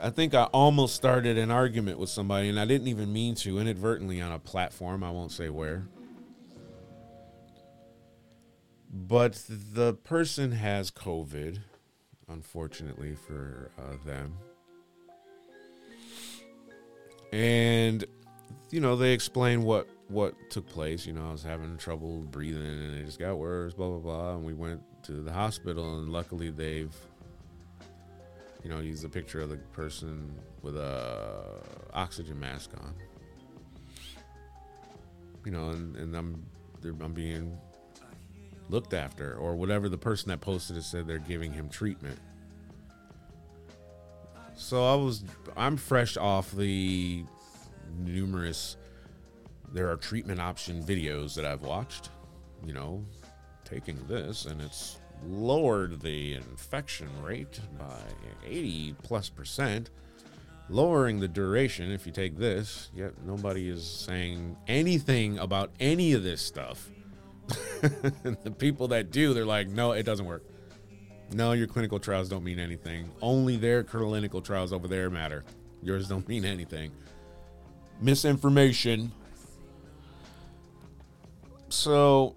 I 0.00 0.10
think 0.10 0.34
I 0.34 0.44
almost 0.44 0.94
started 0.94 1.38
an 1.38 1.50
argument 1.50 1.98
with 1.98 2.10
somebody, 2.10 2.48
and 2.48 2.60
I 2.60 2.66
didn't 2.66 2.88
even 2.88 3.12
mean 3.12 3.34
to 3.36 3.58
inadvertently 3.58 4.20
on 4.20 4.32
a 4.32 4.38
platform. 4.38 5.02
I 5.02 5.10
won't 5.10 5.32
say 5.32 5.48
where. 5.48 5.86
But 8.96 9.42
the 9.48 9.92
person 9.92 10.52
has 10.52 10.90
COVID, 10.90 11.58
unfortunately 12.28 13.14
for 13.14 13.70
uh, 13.78 13.96
them. 14.06 14.38
And, 17.30 18.04
you 18.70 18.80
know, 18.80 18.96
they 18.96 19.12
explain 19.12 19.62
what 19.64 19.86
what 20.08 20.34
took 20.50 20.66
place. 20.68 21.04
You 21.04 21.12
know, 21.12 21.28
I 21.28 21.32
was 21.32 21.42
having 21.42 21.76
trouble 21.76 22.20
breathing 22.30 22.62
and 22.62 22.94
it 22.96 23.04
just 23.04 23.18
got 23.18 23.36
worse, 23.36 23.74
blah, 23.74 23.88
blah, 23.88 23.98
blah. 23.98 24.34
And 24.36 24.44
we 24.44 24.54
went 24.54 24.80
to 25.04 25.12
the 25.12 25.32
hospital, 25.32 25.98
and 25.98 26.08
luckily 26.08 26.50
they've 26.50 26.94
you 28.66 28.72
know, 28.72 28.80
used 28.80 29.04
a 29.04 29.08
picture 29.08 29.40
of 29.40 29.50
the 29.50 29.56
person 29.56 30.28
with 30.60 30.76
a 30.76 31.60
oxygen 31.94 32.40
mask 32.40 32.70
on. 32.80 32.94
You 35.44 35.52
know, 35.52 35.68
and, 35.70 35.94
and 35.94 36.16
I'm 36.16 36.44
I'm 37.00 37.12
being 37.12 37.56
looked 38.68 38.94
after, 38.94 39.34
or 39.34 39.54
whatever 39.54 39.88
the 39.88 39.98
person 39.98 40.30
that 40.30 40.40
posted 40.40 40.76
it 40.76 40.82
said 40.82 41.06
they're 41.06 41.18
giving 41.18 41.52
him 41.52 41.68
treatment. 41.68 42.18
So 44.54 44.84
I 44.84 44.94
was 44.94 45.22
I'm 45.56 45.76
fresh 45.76 46.16
off 46.16 46.50
the 46.52 47.24
numerous 47.98 48.76
there 49.72 49.90
are 49.90 49.96
treatment 49.96 50.40
option 50.40 50.82
videos 50.82 51.34
that 51.34 51.44
I've 51.44 51.62
watched, 51.62 52.10
you 52.64 52.72
know, 52.72 53.04
taking 53.64 53.98
this 54.06 54.46
and 54.46 54.60
it's 54.62 54.98
lowered 55.26 56.00
the 56.00 56.34
infection 56.34 57.08
rate 57.22 57.60
by 57.78 57.98
80 58.46 58.94
plus 59.02 59.28
percent, 59.28 59.90
lowering 60.68 61.20
the 61.20 61.28
duration 61.28 61.90
if 61.90 62.06
you 62.06 62.12
take 62.12 62.38
this. 62.38 62.90
Yet 62.94 63.12
nobody 63.24 63.68
is 63.68 63.84
saying 63.84 64.56
anything 64.66 65.38
about 65.38 65.70
any 65.80 66.12
of 66.12 66.22
this 66.22 66.40
stuff. 66.40 66.90
the 68.42 68.54
people 68.58 68.88
that 68.88 69.10
do, 69.10 69.34
they're 69.34 69.44
like, 69.44 69.68
no, 69.68 69.92
it 69.92 70.04
doesn't 70.04 70.26
work. 70.26 70.42
No, 71.32 71.52
your 71.52 71.66
clinical 71.66 71.98
trials 71.98 72.28
don't 72.28 72.44
mean 72.44 72.58
anything. 72.58 73.10
Only 73.20 73.56
their 73.56 73.82
clinical 73.82 74.40
trials 74.40 74.72
over 74.72 74.86
there 74.86 75.10
matter. 75.10 75.44
Yours 75.82 76.08
don't 76.08 76.26
mean 76.28 76.44
anything. 76.44 76.92
Misinformation. 78.00 79.10
So 81.68 82.36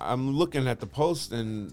I'm 0.00 0.30
looking 0.32 0.66
at 0.66 0.80
the 0.80 0.86
post 0.86 1.32
and 1.32 1.72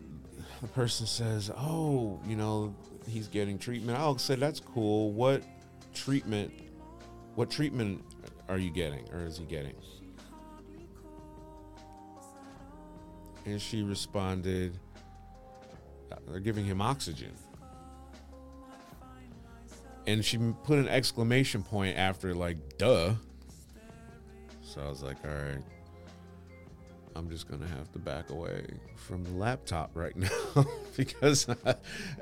the 0.61 0.67
person 0.67 1.05
says, 1.07 1.49
"Oh, 1.55 2.19
you 2.27 2.35
know, 2.35 2.75
he's 3.07 3.27
getting 3.27 3.57
treatment." 3.57 3.97
I'll 3.97 4.17
say, 4.17 4.35
"That's 4.35 4.59
cool. 4.59 5.11
What 5.11 5.43
treatment? 5.93 6.53
What 7.35 7.49
treatment 7.49 8.03
are 8.49 8.57
you 8.57 8.69
getting, 8.69 9.07
or 9.11 9.25
is 9.25 9.37
he 9.37 9.45
getting?" 9.45 9.75
And 13.45 13.61
she 13.61 13.83
responded, 13.83 14.77
"They're 16.27 16.39
giving 16.39 16.65
him 16.65 16.81
oxygen." 16.81 17.31
And 20.07 20.23
she 20.23 20.37
put 20.63 20.79
an 20.79 20.87
exclamation 20.87 21.63
point 21.63 21.97
after, 21.97 22.33
like, 22.33 22.77
"Duh." 22.77 23.15
So 24.61 24.81
I 24.81 24.89
was 24.89 25.03
like, 25.03 25.17
"All 25.25 25.31
right." 25.31 25.63
I'm 27.15 27.29
just 27.29 27.49
gonna 27.49 27.67
have 27.67 27.91
to 27.91 27.99
back 27.99 28.29
away 28.29 28.63
from 28.95 29.23
the 29.23 29.31
laptop 29.31 29.91
right 29.93 30.15
now 30.15 30.29
because 30.97 31.47
I, 31.65 31.75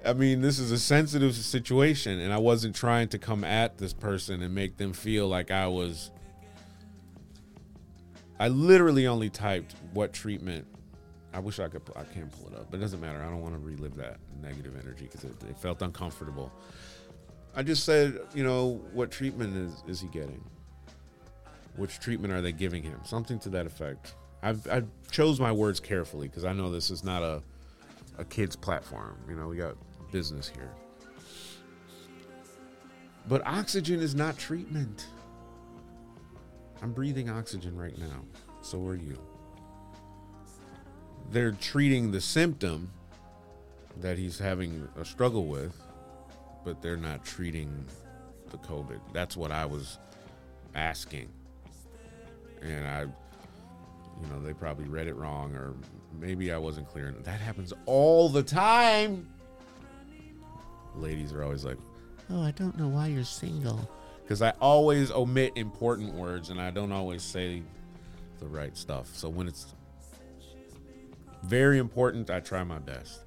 I, 0.05 0.13
mean 0.13 0.41
this 0.41 0.59
is 0.59 0.71
a 0.71 0.79
sensitive 0.79 1.35
situation 1.35 2.19
and 2.19 2.33
I 2.33 2.37
wasn't 2.37 2.75
trying 2.75 3.07
to 3.09 3.19
come 3.19 3.43
at 3.43 3.77
this 3.77 3.93
person 3.93 4.41
and 4.41 4.53
make 4.53 4.77
them 4.77 4.93
feel 4.93 5.27
like 5.27 5.51
I 5.51 5.67
was 5.67 6.11
I 8.39 8.47
literally 8.47 9.05
only 9.05 9.29
typed 9.29 9.75
what 9.93 10.13
treatment 10.13 10.65
I 11.33 11.39
wish 11.39 11.59
I 11.59 11.67
could 11.67 11.81
I 11.95 12.03
can't 12.03 12.31
pull 12.31 12.47
it 12.47 12.55
up 12.55 12.71
but 12.71 12.77
it 12.77 12.81
doesn't 12.81 13.01
matter 13.01 13.21
I 13.21 13.29
don't 13.29 13.41
want 13.41 13.55
to 13.55 13.59
relive 13.59 13.95
that 13.95 14.17
negative 14.41 14.75
energy 14.75 15.05
because 15.05 15.23
it, 15.23 15.35
it 15.49 15.57
felt 15.57 15.81
uncomfortable 15.81 16.51
I 17.55 17.63
just 17.63 17.83
said 17.83 18.19
you 18.33 18.43
know 18.43 18.81
what 18.93 19.11
treatment 19.11 19.55
is 19.55 19.83
is 19.87 20.01
he 20.01 20.07
getting 20.07 20.43
which 21.75 21.99
treatment 21.99 22.33
are 22.33 22.41
they 22.41 22.51
giving 22.51 22.83
him 22.83 22.99
something 23.03 23.39
to 23.39 23.49
that 23.49 23.65
effect 23.65 24.15
I've 24.41 24.67
I 24.67 24.83
chose 25.11 25.39
my 25.39 25.51
words 25.51 25.79
carefully 25.79 26.27
because 26.27 26.45
I 26.45 26.53
know 26.53 26.71
this 26.71 26.89
is 26.89 27.03
not 27.03 27.23
a 27.23 27.41
a 28.19 28.25
kids 28.25 28.55
platform. 28.55 29.17
You 29.27 29.35
know, 29.35 29.47
we 29.47 29.57
got 29.57 29.75
business 30.11 30.51
here. 30.53 30.69
But 33.27 33.45
oxygen 33.45 34.01
is 34.01 34.13
not 34.13 34.37
treatment. 34.37 35.07
I'm 36.81 36.93
breathing 36.93 37.29
oxygen 37.29 37.77
right 37.77 37.97
now. 37.97 38.23
So 38.61 38.85
are 38.85 38.95
you. 38.95 39.17
They're 41.31 41.51
treating 41.51 42.11
the 42.11 42.21
symptom 42.21 42.91
that 44.01 44.17
he's 44.17 44.39
having 44.39 44.87
a 44.99 45.05
struggle 45.05 45.45
with, 45.45 45.75
but 46.63 46.81
they're 46.81 46.97
not 46.97 47.23
treating 47.23 47.85
the 48.49 48.57
COVID. 48.57 48.99
That's 49.13 49.37
what 49.37 49.51
I 49.51 49.65
was 49.65 49.99
asking. 50.73 51.29
And 52.61 52.87
I 52.87 53.01
you 54.21 54.27
know, 54.29 54.41
they 54.41 54.53
probably 54.53 54.85
read 54.85 55.07
it 55.07 55.15
wrong 55.15 55.55
or 55.55 55.73
maybe 56.19 56.51
I 56.51 56.57
wasn't 56.57 56.89
clear. 56.89 57.13
That 57.23 57.39
happens 57.39 57.73
all 57.85 58.29
the 58.29 58.43
time. 58.43 59.29
Ladies 60.95 61.31
are 61.31 61.43
always 61.43 61.63
like, 61.63 61.77
"Oh, 62.29 62.41
I 62.41 62.51
don't 62.51 62.77
know 62.77 62.89
why 62.89 63.07
you're 63.07 63.23
single." 63.23 63.89
Cuz 64.27 64.41
I 64.41 64.51
always 64.61 65.11
omit 65.11 65.53
important 65.55 66.13
words 66.13 66.49
and 66.49 66.59
I 66.59 66.69
don't 66.69 66.91
always 66.91 67.23
say 67.23 67.63
the 68.39 68.47
right 68.47 68.75
stuff. 68.75 69.15
So 69.15 69.29
when 69.29 69.47
it's 69.47 69.73
very 71.43 71.77
important, 71.77 72.29
I 72.29 72.39
try 72.39 72.63
my 72.63 72.79
best. 72.79 73.21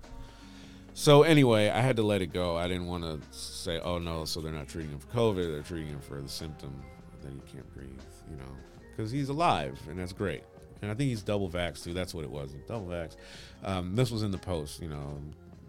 So 0.94 1.22
anyway, 1.22 1.70
I 1.70 1.81
had 1.81 1.96
to 1.96 2.03
let 2.03 2.20
it 2.20 2.33
go. 2.33 2.57
I 2.57 2.68
didn't 2.68 2.87
want 2.87 3.05
to 3.05 3.20
say, 3.31 3.81
"Oh 3.81 3.98
no, 3.98 4.27
so 4.27 4.40
they're 4.40 4.53
not 4.53 4.68
treating 4.68 4.90
him 4.90 4.98
for 4.98 5.09
COVID; 5.09 5.51
they're 5.51 5.62
treating 5.62 5.88
him 5.88 6.01
for 6.01 6.20
the 6.20 6.29
symptom 6.29 6.83
that 7.22 7.33
he 7.33 7.40
can't 7.53 7.75
breathe." 7.75 7.88
You 8.31 8.37
know, 8.37 8.57
because 8.90 9.11
he's 9.11 9.31
alive, 9.31 9.81
and 9.88 9.98
that's 9.98 10.12
great 10.12 10.44
and 10.83 10.90
I 10.90 10.94
think 10.94 11.09
he's 11.09 11.22
double 11.22 11.48
vaxxed 11.48 11.85
too. 11.85 11.94
That's 11.94 12.12
what 12.12 12.25
it 12.25 12.31
was, 12.31 12.53
double 12.66 12.87
vax. 12.87 13.16
Um, 13.64 13.94
this 13.94 14.11
was 14.11 14.25
in 14.25 14.33
the 14.33 14.38
post, 14.38 14.83
you 14.83 14.88
know, 14.88 15.18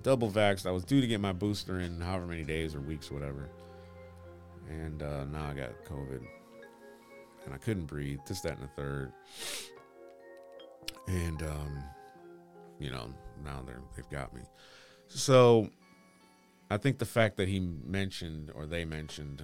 double 0.02 0.30
vaxxed. 0.30 0.66
I 0.66 0.72
was 0.72 0.84
due 0.84 1.00
to 1.00 1.08
get 1.08 1.22
my 1.22 1.32
booster 1.32 1.80
in 1.80 2.02
however 2.02 2.26
many 2.26 2.44
days 2.44 2.76
or 2.76 2.82
weeks, 2.82 3.12
or 3.12 3.14
whatever, 3.14 3.48
and 4.68 5.02
uh, 5.02 5.26
now 5.26 5.46
I 5.46 5.54
got 5.54 5.70
COVID, 5.86 6.26
and 7.46 7.54
I 7.54 7.58
couldn't 7.58 7.86
breathe. 7.86 8.20
This, 8.28 8.42
that, 8.42 8.58
and 8.58 8.64
the 8.64 8.72
third, 8.76 9.14
and 11.08 11.44
um, 11.44 11.84
you 12.84 12.92
know, 12.92 13.08
now 13.46 13.64
they're 13.66 13.82
they've 13.96 14.10
got 14.10 14.34
me. 14.36 14.42
So, 15.08 15.70
I 16.70 16.78
think 16.78 16.98
the 16.98 17.06
fact 17.06 17.38
that 17.38 17.48
he 17.48 17.60
mentioned 17.60 18.52
or 18.54 18.66
they 18.66 18.84
mentioned 18.84 19.42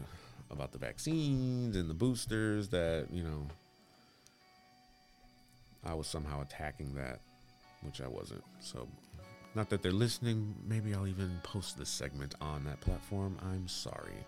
about 0.52 0.72
the 0.72 0.78
vaccines 0.78 1.76
and 1.76 1.90
the 1.90 1.94
boosters 1.94 2.70
that 2.70 3.08
you 3.12 3.24
know 3.24 3.48
I 5.86 5.94
was 5.94 6.08
somehow 6.08 6.42
attacking 6.42 6.96
that, 6.96 7.20
which 7.82 8.02
I 8.02 8.08
wasn't. 8.08 8.44
So, 8.60 8.88
not 9.56 9.70
that 9.70 9.82
they're 9.82 9.92
listening. 9.92 10.54
Maybe 10.68 10.94
I'll 10.94 11.08
even 11.08 11.40
post 11.44 11.78
this 11.78 11.90
segment 11.90 12.36
on 12.42 12.66
that 12.66 12.82
platform. 12.82 13.38
I'm 13.42 13.68
sorry. 13.68 14.26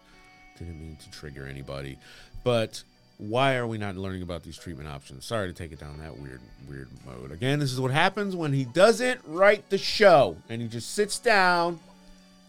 Didn't 0.57 0.79
mean 0.79 0.97
to 0.97 1.11
trigger 1.11 1.45
anybody. 1.45 1.97
But 2.43 2.83
why 3.21 3.53
are 3.55 3.67
we 3.67 3.77
not 3.77 3.95
learning 3.95 4.23
about 4.23 4.41
these 4.41 4.57
treatment 4.57 4.89
options? 4.89 5.25
Sorry 5.25 5.47
to 5.47 5.53
take 5.53 5.71
it 5.71 5.79
down 5.79 5.99
that 5.99 6.17
weird, 6.17 6.41
weird 6.67 6.89
mode. 7.05 7.31
Again, 7.31 7.59
this 7.59 7.71
is 7.71 7.79
what 7.79 7.91
happens 7.91 8.35
when 8.35 8.51
he 8.51 8.65
doesn't 8.65 9.21
write 9.27 9.69
the 9.69 9.77
show 9.77 10.37
and 10.49 10.59
he 10.59 10.67
just 10.67 10.95
sits 10.95 11.19
down, 11.19 11.79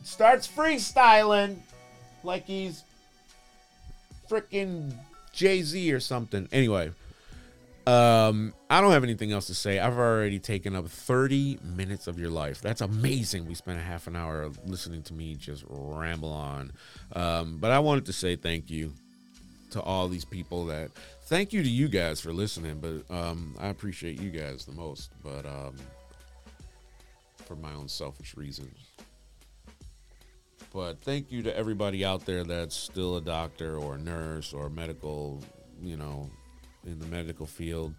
starts 0.03 0.49
freestyling 0.49 1.59
like 2.25 2.47
he's 2.47 2.85
freaking 4.31 4.95
Jay 5.33 5.61
Z 5.63 5.93
or 5.93 6.01
something. 6.01 6.49
Anyway, 6.53 6.91
Um, 7.85 8.55
I 8.71 8.81
don't 8.81 8.93
have 8.93 9.03
anything 9.03 9.33
else 9.33 9.49
to 9.49 9.55
say. 9.55 9.81
I've 9.81 9.99
already 9.99 10.39
taken 10.39 10.77
up 10.77 10.87
30 10.89 11.59
minutes 11.65 12.07
of 12.07 12.17
your 12.17 12.31
life. 12.31 12.61
That's 12.61 12.81
amazing. 12.81 13.45
We 13.45 13.55
spent 13.57 13.77
a 13.81 13.83
half 13.83 14.07
an 14.07 14.15
hour 14.15 14.49
listening 14.65 15.03
to 15.03 15.15
me 15.15 15.35
just 15.35 15.65
ramble 15.69 16.31
on. 16.31 16.71
Um, 17.13 17.59
but 17.59 17.73
I 17.73 17.81
wanted 17.81 18.07
to 18.07 18.13
say 18.13 18.37
thank 18.37 18.71
you 18.71 18.93
to 19.73 19.81
all 19.81 20.09
these 20.09 20.25
people 20.25 20.67
that 20.67 20.91
thank 21.25 21.53
you 21.53 21.63
to 21.63 21.69
you 21.69 21.89
guys 21.89 22.21
for 22.21 22.33
listening, 22.33 22.79
but 22.81 23.15
um, 23.15 23.55
I 23.59 23.69
appreciate 23.69 24.21
you 24.21 24.31
guys 24.31 24.65
the 24.65 24.73
most, 24.73 25.11
but 25.23 25.47
um, 25.47 25.75
for 27.45 27.57
my 27.57 27.73
own 27.73 27.89
selfish 27.89 28.37
reasons. 28.37 28.79
But 30.73 31.01
thank 31.03 31.31
you 31.31 31.43
to 31.43 31.57
everybody 31.57 32.05
out 32.05 32.25
there 32.25 32.45
that's 32.45 32.75
still 32.75 33.17
a 33.17 33.21
doctor 33.21 33.77
or 33.77 33.97
a 33.97 33.99
nurse 33.99 34.55
or 34.55 34.71
medical, 34.71 35.43
you 35.83 35.97
know, 35.97 36.31
in 36.87 36.99
the 36.99 37.07
medical 37.07 37.47
field. 37.47 37.95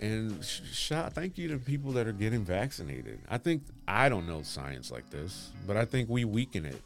And 0.00 0.44
sh- 0.44 0.60
shout, 0.72 1.14
thank 1.14 1.36
you 1.36 1.48
to 1.48 1.58
people 1.58 1.90
that 1.92 2.06
are 2.06 2.12
getting 2.12 2.44
vaccinated. 2.44 3.18
I 3.28 3.38
think 3.38 3.62
I 3.88 4.08
don't 4.08 4.28
know 4.28 4.42
science 4.42 4.92
like 4.92 5.10
this, 5.10 5.50
but 5.66 5.76
I 5.76 5.84
think 5.84 6.08
we 6.08 6.24
weaken 6.24 6.64
it. 6.64 6.80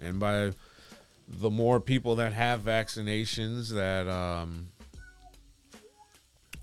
And 0.00 0.18
by 0.18 0.52
the 1.28 1.50
more 1.50 1.80
people 1.80 2.16
that 2.16 2.32
have 2.32 2.60
vaccinations 2.62 3.70
that 3.70 4.08
um, 4.08 4.68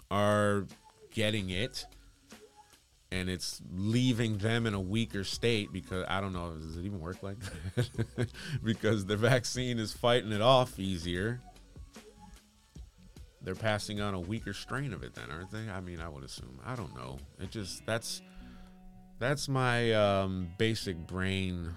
are 0.09 0.65
getting 1.11 1.49
it, 1.49 1.85
and 3.11 3.29
it's 3.29 3.61
leaving 3.71 4.37
them 4.37 4.65
in 4.65 4.73
a 4.73 4.79
weaker 4.79 5.23
state 5.23 5.71
because 5.71 6.05
I 6.07 6.21
don't 6.21 6.33
know, 6.33 6.53
does 6.53 6.77
it 6.77 6.85
even 6.85 6.99
work 6.99 7.21
like 7.21 7.37
that? 7.75 8.27
because 8.63 9.05
the 9.05 9.17
vaccine 9.17 9.79
is 9.79 9.93
fighting 9.93 10.31
it 10.31 10.41
off 10.41 10.79
easier. 10.79 11.41
They're 13.41 13.55
passing 13.55 13.99
on 13.99 14.13
a 14.13 14.19
weaker 14.19 14.53
strain 14.53 14.93
of 14.93 15.03
it 15.03 15.13
then 15.15 15.25
aren't 15.29 15.51
they? 15.51 15.69
I 15.69 15.81
mean 15.81 15.99
i 15.99 16.07
would 16.07 16.23
assume. 16.23 16.59
I 16.65 16.75
don't 16.75 16.95
know. 16.95 17.19
It 17.39 17.51
just 17.51 17.85
that's 17.85 18.21
that's 19.19 19.47
my 19.49 19.91
um, 19.93 20.49
basic 20.57 20.97
brain 21.05 21.73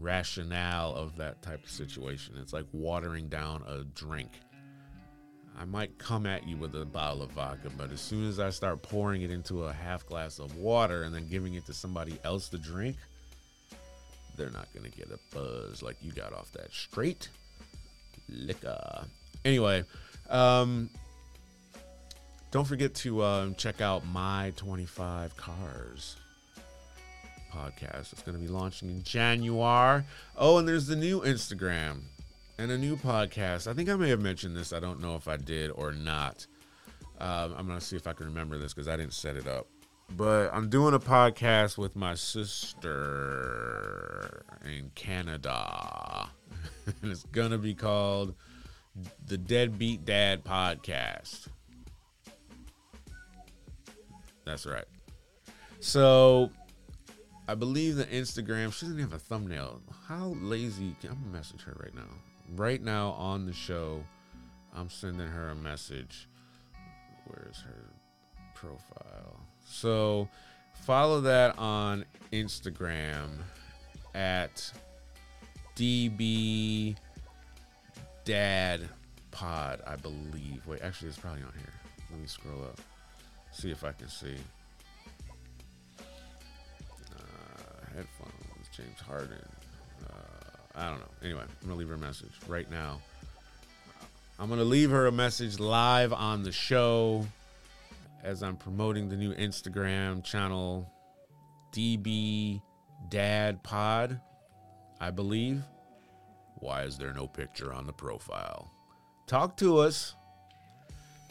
rationale 0.00 0.94
of 0.94 1.16
that 1.16 1.42
type 1.42 1.62
of 1.64 1.70
situation. 1.70 2.34
It's 2.40 2.52
like 2.52 2.66
watering 2.72 3.28
down 3.28 3.62
a 3.66 3.84
drink. 3.84 4.30
I 5.60 5.64
might 5.64 5.98
come 5.98 6.24
at 6.26 6.46
you 6.46 6.56
with 6.56 6.74
a 6.74 6.86
bottle 6.86 7.22
of 7.22 7.32
vodka 7.32 7.68
but 7.76 7.92
as 7.92 8.00
soon 8.00 8.26
as 8.26 8.40
i 8.40 8.48
start 8.48 8.80
pouring 8.80 9.22
it 9.22 9.30
into 9.30 9.64
a 9.64 9.72
half 9.72 10.06
glass 10.06 10.38
of 10.38 10.56
water 10.56 11.02
and 11.02 11.14
then 11.14 11.28
giving 11.28 11.54
it 11.54 11.66
to 11.66 11.74
somebody 11.74 12.18
else 12.24 12.48
to 12.48 12.58
drink 12.58 12.96
they're 14.36 14.50
not 14.50 14.72
going 14.72 14.90
to 14.90 14.96
get 14.96 15.10
a 15.10 15.18
buzz 15.34 15.82
like 15.82 15.96
you 16.00 16.12
got 16.12 16.32
off 16.32 16.50
that 16.52 16.72
straight 16.72 17.28
liquor. 18.30 19.04
Anyway 19.44 19.84
um, 20.30 20.88
don't 22.50 22.66
forget 22.66 22.94
to 22.94 23.22
um, 23.22 23.54
check 23.56 23.80
out 23.82 24.06
my 24.06 24.52
25 24.56 25.36
cars 25.36 26.16
podcast. 27.50 28.12
It's 28.12 28.22
going 28.22 28.38
to 28.38 28.40
be 28.40 28.48
launching 28.48 28.88
in 28.88 29.02
January. 29.02 30.04
Oh, 30.36 30.58
and 30.58 30.68
there's 30.68 30.86
the 30.86 30.96
new 30.96 31.20
Instagram 31.20 32.02
and 32.58 32.70
a 32.70 32.78
new 32.78 32.96
podcast. 32.96 33.66
I 33.66 33.74
think 33.74 33.88
I 33.88 33.96
may 33.96 34.10
have 34.10 34.20
mentioned 34.20 34.56
this. 34.56 34.72
I 34.72 34.80
don't 34.80 35.00
know 35.00 35.16
if 35.16 35.28
I 35.28 35.36
did 35.36 35.70
or 35.70 35.92
not. 35.92 36.46
Um, 37.18 37.54
I'm 37.56 37.66
going 37.66 37.78
to 37.78 37.84
see 37.84 37.96
if 37.96 38.06
I 38.06 38.12
can 38.12 38.26
remember 38.26 38.58
this 38.58 38.72
because 38.72 38.88
I 38.88 38.96
didn't 38.96 39.14
set 39.14 39.36
it 39.36 39.46
up. 39.48 39.66
But 40.16 40.50
I'm 40.52 40.68
doing 40.68 40.94
a 40.94 40.98
podcast 40.98 41.78
with 41.78 41.94
my 41.96 42.14
sister 42.14 42.90
in 44.64 44.90
Canada. 44.94 46.30
and 47.02 47.12
it's 47.12 47.24
going 47.24 47.50
to 47.50 47.58
be 47.58 47.74
called 47.74 48.34
the 49.26 49.38
Deadbeat 49.38 50.04
Dad 50.04 50.44
podcast. 50.44 51.48
That's 54.44 54.66
right. 54.66 54.86
So 55.78 56.50
I 57.50 57.56
believe 57.56 57.96
the 57.96 58.04
Instagram, 58.04 58.72
she 58.72 58.86
doesn't 58.86 59.00
have 59.00 59.12
a 59.12 59.18
thumbnail. 59.18 59.80
How 60.06 60.36
lazy? 60.40 60.94
I'm 61.02 61.08
gonna 61.08 61.32
message 61.32 61.64
her 61.64 61.76
right 61.82 61.92
now. 61.92 62.06
Right 62.54 62.80
now 62.80 63.10
on 63.10 63.44
the 63.44 63.52
show, 63.52 64.04
I'm 64.72 64.88
sending 64.88 65.26
her 65.26 65.48
a 65.48 65.56
message. 65.56 66.28
Where's 67.26 67.60
her 67.62 67.90
profile? 68.54 69.40
So 69.66 70.28
follow 70.84 71.22
that 71.22 71.58
on 71.58 72.04
Instagram 72.32 73.30
at 74.14 74.72
DB 75.74 76.94
Dad 78.24 78.88
Pod, 79.32 79.82
I 79.88 79.96
believe. 79.96 80.64
Wait, 80.68 80.82
actually, 80.82 81.08
it's 81.08 81.18
probably 81.18 81.42
on 81.42 81.52
here. 81.58 81.72
Let 82.12 82.20
me 82.20 82.28
scroll 82.28 82.62
up. 82.62 82.80
See 83.50 83.72
if 83.72 83.82
I 83.82 83.90
can 83.90 84.08
see. 84.08 84.36
Headphones, 87.94 88.68
James 88.76 89.00
Harden. 89.00 89.38
Uh, 90.08 90.14
I 90.74 90.88
don't 90.88 90.98
know. 90.98 91.10
Anyway, 91.22 91.42
I'm 91.62 91.68
to 91.68 91.74
leave 91.74 91.88
her 91.88 91.94
a 91.94 91.98
message 91.98 92.32
right 92.48 92.70
now. 92.70 93.00
I'm 94.38 94.48
to 94.48 94.64
leave 94.64 94.90
her 94.90 95.06
a 95.06 95.12
message 95.12 95.58
live 95.58 96.12
on 96.12 96.42
the 96.42 96.52
show 96.52 97.26
as 98.22 98.42
I'm 98.42 98.56
promoting 98.56 99.08
the 99.08 99.16
new 99.16 99.34
Instagram 99.34 100.24
channel, 100.24 100.90
DB 101.72 102.62
Dad 103.08 103.62
Pod, 103.62 104.20
I 105.00 105.10
believe. 105.10 105.62
Why 106.56 106.84
is 106.84 106.98
there 106.98 107.12
no 107.12 107.26
picture 107.26 107.72
on 107.72 107.86
the 107.86 107.92
profile? 107.92 108.70
Talk 109.26 109.56
to 109.58 109.78
us. 109.78 110.14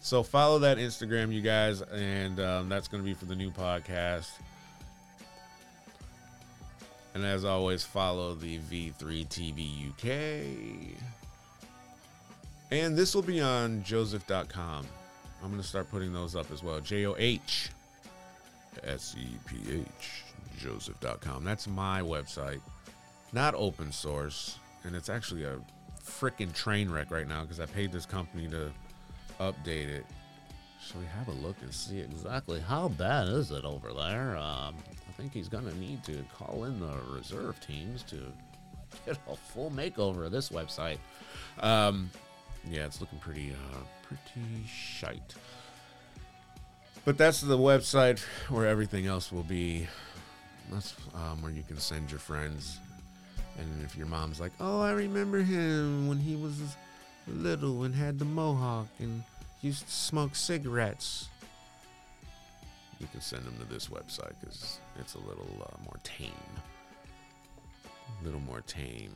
So 0.01 0.23
follow 0.23 0.59
that 0.59 0.77
Instagram, 0.77 1.33
you 1.33 1.41
guys, 1.41 1.81
and 1.81 2.39
um, 2.39 2.69
that's 2.69 2.87
going 2.87 3.03
to 3.03 3.05
be 3.05 3.13
for 3.13 3.25
the 3.25 3.35
new 3.35 3.51
podcast. 3.51 4.29
And 7.19 7.27
as 7.27 7.43
always, 7.43 7.83
follow 7.83 8.33
the 8.33 8.59
V3 8.59 9.27
TV 9.27 9.89
UK. 9.89 10.95
And 12.71 12.95
this 12.95 13.13
will 13.13 13.21
be 13.21 13.41
on 13.41 13.83
joseph.com. 13.83 14.87
I'm 15.43 15.49
going 15.49 15.61
to 15.61 15.67
start 15.67 15.91
putting 15.91 16.13
those 16.13 16.33
up 16.37 16.49
as 16.49 16.63
well. 16.63 16.79
J 16.79 17.07
O 17.07 17.15
H 17.17 17.71
S 18.85 19.17
E 19.19 19.27
P 19.45 19.57
H, 19.69 20.23
joseph.com. 20.59 21.43
That's 21.43 21.67
my 21.67 21.99
website. 21.99 22.61
Not 23.33 23.53
open 23.53 23.91
source. 23.91 24.57
And 24.85 24.95
it's 24.95 25.09
actually 25.09 25.43
a 25.43 25.57
freaking 26.01 26.53
train 26.53 26.89
wreck 26.89 27.11
right 27.11 27.27
now 27.27 27.41
because 27.41 27.59
I 27.59 27.65
paid 27.65 27.91
this 27.91 28.05
company 28.05 28.47
to 28.47 28.71
update 29.41 29.89
it. 29.89 30.05
Shall 30.81 31.01
we 31.01 31.07
have 31.07 31.27
a 31.27 31.45
look 31.45 31.57
and 31.63 31.73
see 31.73 31.99
exactly 31.99 32.61
how 32.61 32.87
bad 32.87 33.27
is 33.27 33.51
it 33.51 33.65
over 33.65 33.91
there? 33.91 34.37
Um, 34.37 34.75
think 35.19 35.33
he's 35.33 35.49
going 35.49 35.65
to 35.65 35.77
need 35.77 36.03
to 36.05 36.23
call 36.33 36.63
in 36.63 36.79
the 36.79 36.93
reserve 37.09 37.59
teams 37.59 38.03
to 38.03 38.15
get 39.05 39.17
a 39.27 39.35
full 39.35 39.69
makeover 39.69 40.25
of 40.25 40.31
this 40.31 40.49
website. 40.49 40.97
Um, 41.59 42.09
yeah, 42.69 42.85
it's 42.85 43.01
looking 43.01 43.19
pretty, 43.19 43.51
uh, 43.51 43.79
pretty 44.03 44.65
shite. 44.65 45.35
But 47.03 47.17
that's 47.17 47.41
the 47.41 47.57
website 47.57 48.19
where 48.49 48.65
everything 48.65 49.07
else 49.07 49.31
will 49.31 49.43
be. 49.43 49.87
That's 50.71 50.93
um, 51.13 51.41
where 51.41 51.51
you 51.51 51.63
can 51.63 51.77
send 51.77 52.11
your 52.11 52.19
friends. 52.19 52.79
And 53.57 53.83
if 53.83 53.97
your 53.97 54.07
mom's 54.07 54.39
like, 54.39 54.51
"Oh, 54.59 54.79
I 54.79 54.91
remember 54.91 55.39
him 55.39 56.07
when 56.07 56.19
he 56.19 56.35
was 56.35 56.61
little 57.27 57.83
and 57.83 57.93
had 57.93 58.19
the 58.19 58.25
mohawk 58.25 58.87
and 58.99 59.23
used 59.61 59.87
to 59.87 59.91
smoke 59.91 60.35
cigarettes," 60.35 61.27
you 62.99 63.07
can 63.11 63.21
send 63.21 63.45
them 63.45 63.55
to 63.59 63.65
this 63.65 63.87
website 63.87 64.33
because 64.39 64.79
it's 64.99 65.15
a 65.15 65.19
little 65.19 65.47
uh, 65.61 65.83
more 65.83 65.97
tame. 66.03 66.31
A 68.21 68.25
little 68.25 68.41
more 68.41 68.61
tame. 68.61 69.13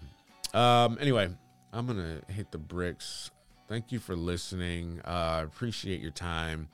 Um, 0.53 0.97
anyway, 1.01 1.30
I'm 1.72 1.88
gonna 1.88 2.22
hit 2.28 2.51
the 2.51 2.58
bricks. 2.58 3.32
Thank 3.68 3.91
you 3.91 3.99
for 3.99 4.16
listening. 4.16 5.01
Uh, 5.05 5.10
I 5.10 5.41
appreciate 5.41 5.99
your 5.99 6.12
time. 6.12 6.70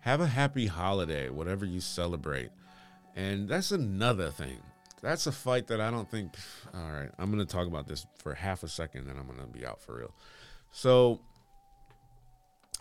Have 0.00 0.20
a 0.20 0.26
happy 0.26 0.66
holiday, 0.66 1.28
whatever 1.28 1.64
you 1.64 1.80
celebrate. 1.80 2.50
And 3.14 3.48
that's 3.48 3.70
another 3.70 4.30
thing. 4.30 4.58
That's 5.02 5.26
a 5.26 5.32
fight 5.32 5.66
that 5.68 5.80
I 5.80 5.90
don't 5.90 6.10
think. 6.10 6.34
All 6.74 6.90
right, 6.90 7.10
I'm 7.18 7.30
going 7.30 7.44
to 7.44 7.50
talk 7.50 7.66
about 7.66 7.86
this 7.86 8.06
for 8.18 8.34
half 8.34 8.62
a 8.62 8.68
second, 8.68 9.06
then 9.06 9.16
I'm 9.18 9.26
going 9.26 9.38
to 9.38 9.46
be 9.46 9.66
out 9.66 9.80
for 9.80 9.96
real. 9.96 10.12
So, 10.70 11.20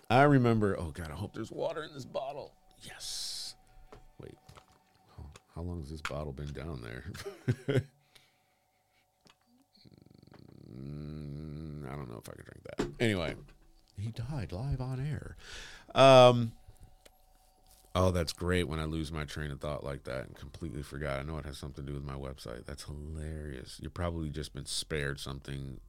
I 0.10 0.24
remember. 0.24 0.76
Oh 0.80 0.92
God, 0.92 1.10
I 1.12 1.16
hope 1.16 1.34
there's 1.34 1.52
water 1.52 1.84
in 1.84 1.94
this 1.94 2.06
bottle. 2.06 2.54
Yes. 2.82 3.41
How, 5.56 5.62
long 5.62 5.82
has 5.82 5.90
this 5.90 6.02
bottle 6.02 6.32
been 6.34 6.54
down 6.54 6.82
there? 6.82 7.84
Mm, 10.74 11.92
I 11.92 11.96
don't 11.96 12.10
know 12.10 12.22
if 12.24 12.30
I 12.30 12.34
could 12.34 12.46
drink 12.46 12.64
that. 12.78 13.04
Anyway, 13.04 13.36
he 13.98 14.10
died 14.12 14.52
live 14.52 14.80
on 14.82 15.00
air. 15.06 15.36
Um, 15.94 16.54
oh, 17.94 18.12
that's 18.12 18.32
great 18.34 18.68
when 18.68 18.80
I 18.80 18.86
lose 18.86 19.12
my 19.12 19.26
train 19.26 19.52
of 19.52 19.60
thought 19.60 19.84
like 19.84 20.06
that 20.06 20.28
and 20.28 20.36
completely 20.36 20.82
forgot. 20.82 21.20
I 21.20 21.24
know 21.24 21.38
it 21.38 21.46
has 21.46 21.58
something 21.58 21.86
to 21.86 21.92
do 21.92 21.96
with 21.96 22.06
my 22.06 22.16
website. 22.16 22.66
That's 22.66 22.84
hilarious. 22.86 23.80
You've 23.82 23.94
probably 23.94 24.30
just 24.30 24.54
been 24.54 24.66
spared 24.66 25.20
something 25.20 25.80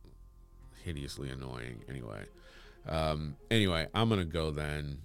hideously 0.85 1.31
annoying. 1.31 1.85
Anyway, 1.89 2.25
Um, 2.89 3.37
anyway, 3.51 3.87
I'm 3.95 4.09
gonna 4.09 4.25
go 4.25 4.51
then. 4.51 5.03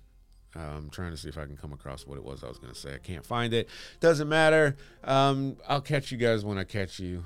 I'm 0.57 0.89
trying 0.89 1.11
to 1.11 1.17
see 1.17 1.29
if 1.29 1.37
I 1.37 1.45
can 1.45 1.57
come 1.57 1.73
across 1.73 2.05
what 2.07 2.17
it 2.17 2.23
was 2.23 2.43
I 2.43 2.47
was 2.47 2.57
gonna 2.57 2.75
say. 2.75 2.95
I 2.95 2.97
can't 2.97 3.25
find 3.25 3.53
it. 3.53 3.69
Doesn't 3.99 4.29
matter. 4.29 4.75
Um, 5.03 5.57
I'll 5.67 5.81
catch 5.81 6.11
you 6.11 6.17
guys 6.17 6.43
when 6.43 6.57
I 6.57 6.63
catch 6.63 6.99
you. 6.99 7.23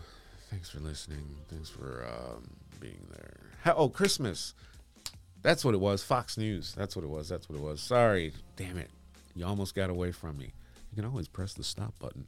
Thanks 0.49 0.69
for 0.69 0.79
listening. 0.79 1.37
Thanks 1.49 1.69
for 1.69 2.05
um, 2.05 2.49
being 2.79 3.07
there. 3.11 3.37
How, 3.63 3.73
oh, 3.75 3.89
Christmas. 3.89 4.53
That's 5.41 5.65
what 5.65 5.73
it 5.73 5.79
was. 5.79 6.03
Fox 6.03 6.37
News. 6.37 6.73
That's 6.75 6.95
what 6.95 7.03
it 7.03 7.09
was. 7.09 7.29
That's 7.29 7.49
what 7.49 7.57
it 7.57 7.61
was. 7.61 7.81
Sorry. 7.81 8.33
Damn 8.57 8.77
it. 8.77 8.89
You 9.35 9.45
almost 9.45 9.73
got 9.75 9.89
away 9.89 10.11
from 10.11 10.37
me. 10.37 10.53
You 10.91 10.95
can 10.95 11.05
always 11.05 11.27
press 11.27 11.53
the 11.53 11.63
stop 11.63 11.97
button. 11.99 12.27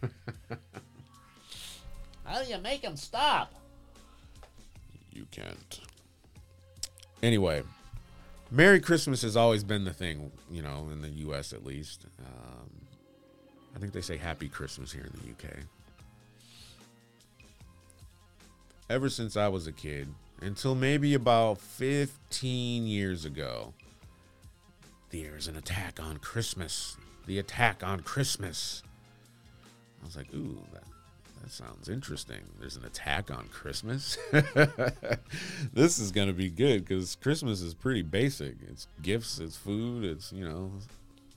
How 2.24 2.42
do 2.42 2.50
you 2.50 2.58
make 2.58 2.82
him 2.82 2.96
stop? 2.96 3.52
You 5.12 5.26
can't. 5.30 5.80
Anyway, 7.22 7.62
Merry 8.50 8.80
Christmas 8.80 9.22
has 9.22 9.36
always 9.36 9.62
been 9.62 9.84
the 9.84 9.92
thing, 9.92 10.32
you 10.50 10.62
know, 10.62 10.88
in 10.90 11.02
the 11.02 11.10
U.S. 11.10 11.52
at 11.52 11.64
least. 11.64 12.06
Um, 12.18 12.70
I 13.76 13.78
think 13.78 13.92
they 13.92 14.00
say 14.00 14.16
Happy 14.16 14.48
Christmas 14.48 14.90
here 14.92 15.04
in 15.04 15.12
the 15.20 15.28
U.K. 15.28 15.48
Ever 18.88 19.10
since 19.10 19.36
I 19.36 19.48
was 19.48 19.66
a 19.66 19.72
kid, 19.72 20.08
until 20.40 20.74
maybe 20.74 21.12
about 21.12 21.60
15 21.60 22.86
years 22.86 23.26
ago, 23.26 23.74
there's 25.10 25.46
an 25.46 25.56
attack 25.56 26.00
on 26.02 26.16
Christmas. 26.16 26.96
The 27.26 27.38
attack 27.38 27.84
on 27.84 28.00
Christmas. 28.00 28.82
I 30.00 30.06
was 30.06 30.16
like, 30.16 30.32
ooh, 30.34 30.58
that, 30.72 30.84
that 31.42 31.50
sounds 31.50 31.88
interesting. 31.88 32.40
There's 32.58 32.76
an 32.76 32.84
attack 32.84 33.30
on 33.30 33.48
Christmas. 33.48 34.18
this 35.72 35.98
is 35.98 36.12
going 36.12 36.28
to 36.28 36.34
be 36.34 36.50
good 36.50 36.84
because 36.84 37.16
Christmas 37.16 37.60
is 37.60 37.74
pretty 37.74 38.02
basic. 38.02 38.56
It's 38.68 38.86
gifts, 39.02 39.38
it's 39.38 39.56
food, 39.56 40.04
it's, 40.04 40.32
you 40.32 40.48
know, 40.48 40.72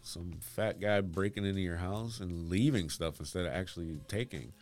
some 0.04 0.34
fat 0.40 0.80
guy 0.80 1.02
breaking 1.02 1.46
into 1.46 1.62
your 1.62 1.78
house 1.78 2.20
and 2.20 2.50
leaving 2.50 2.90
stuff 2.90 3.20
instead 3.20 3.46
of 3.46 3.54
actually 3.54 4.00
taking. 4.08 4.54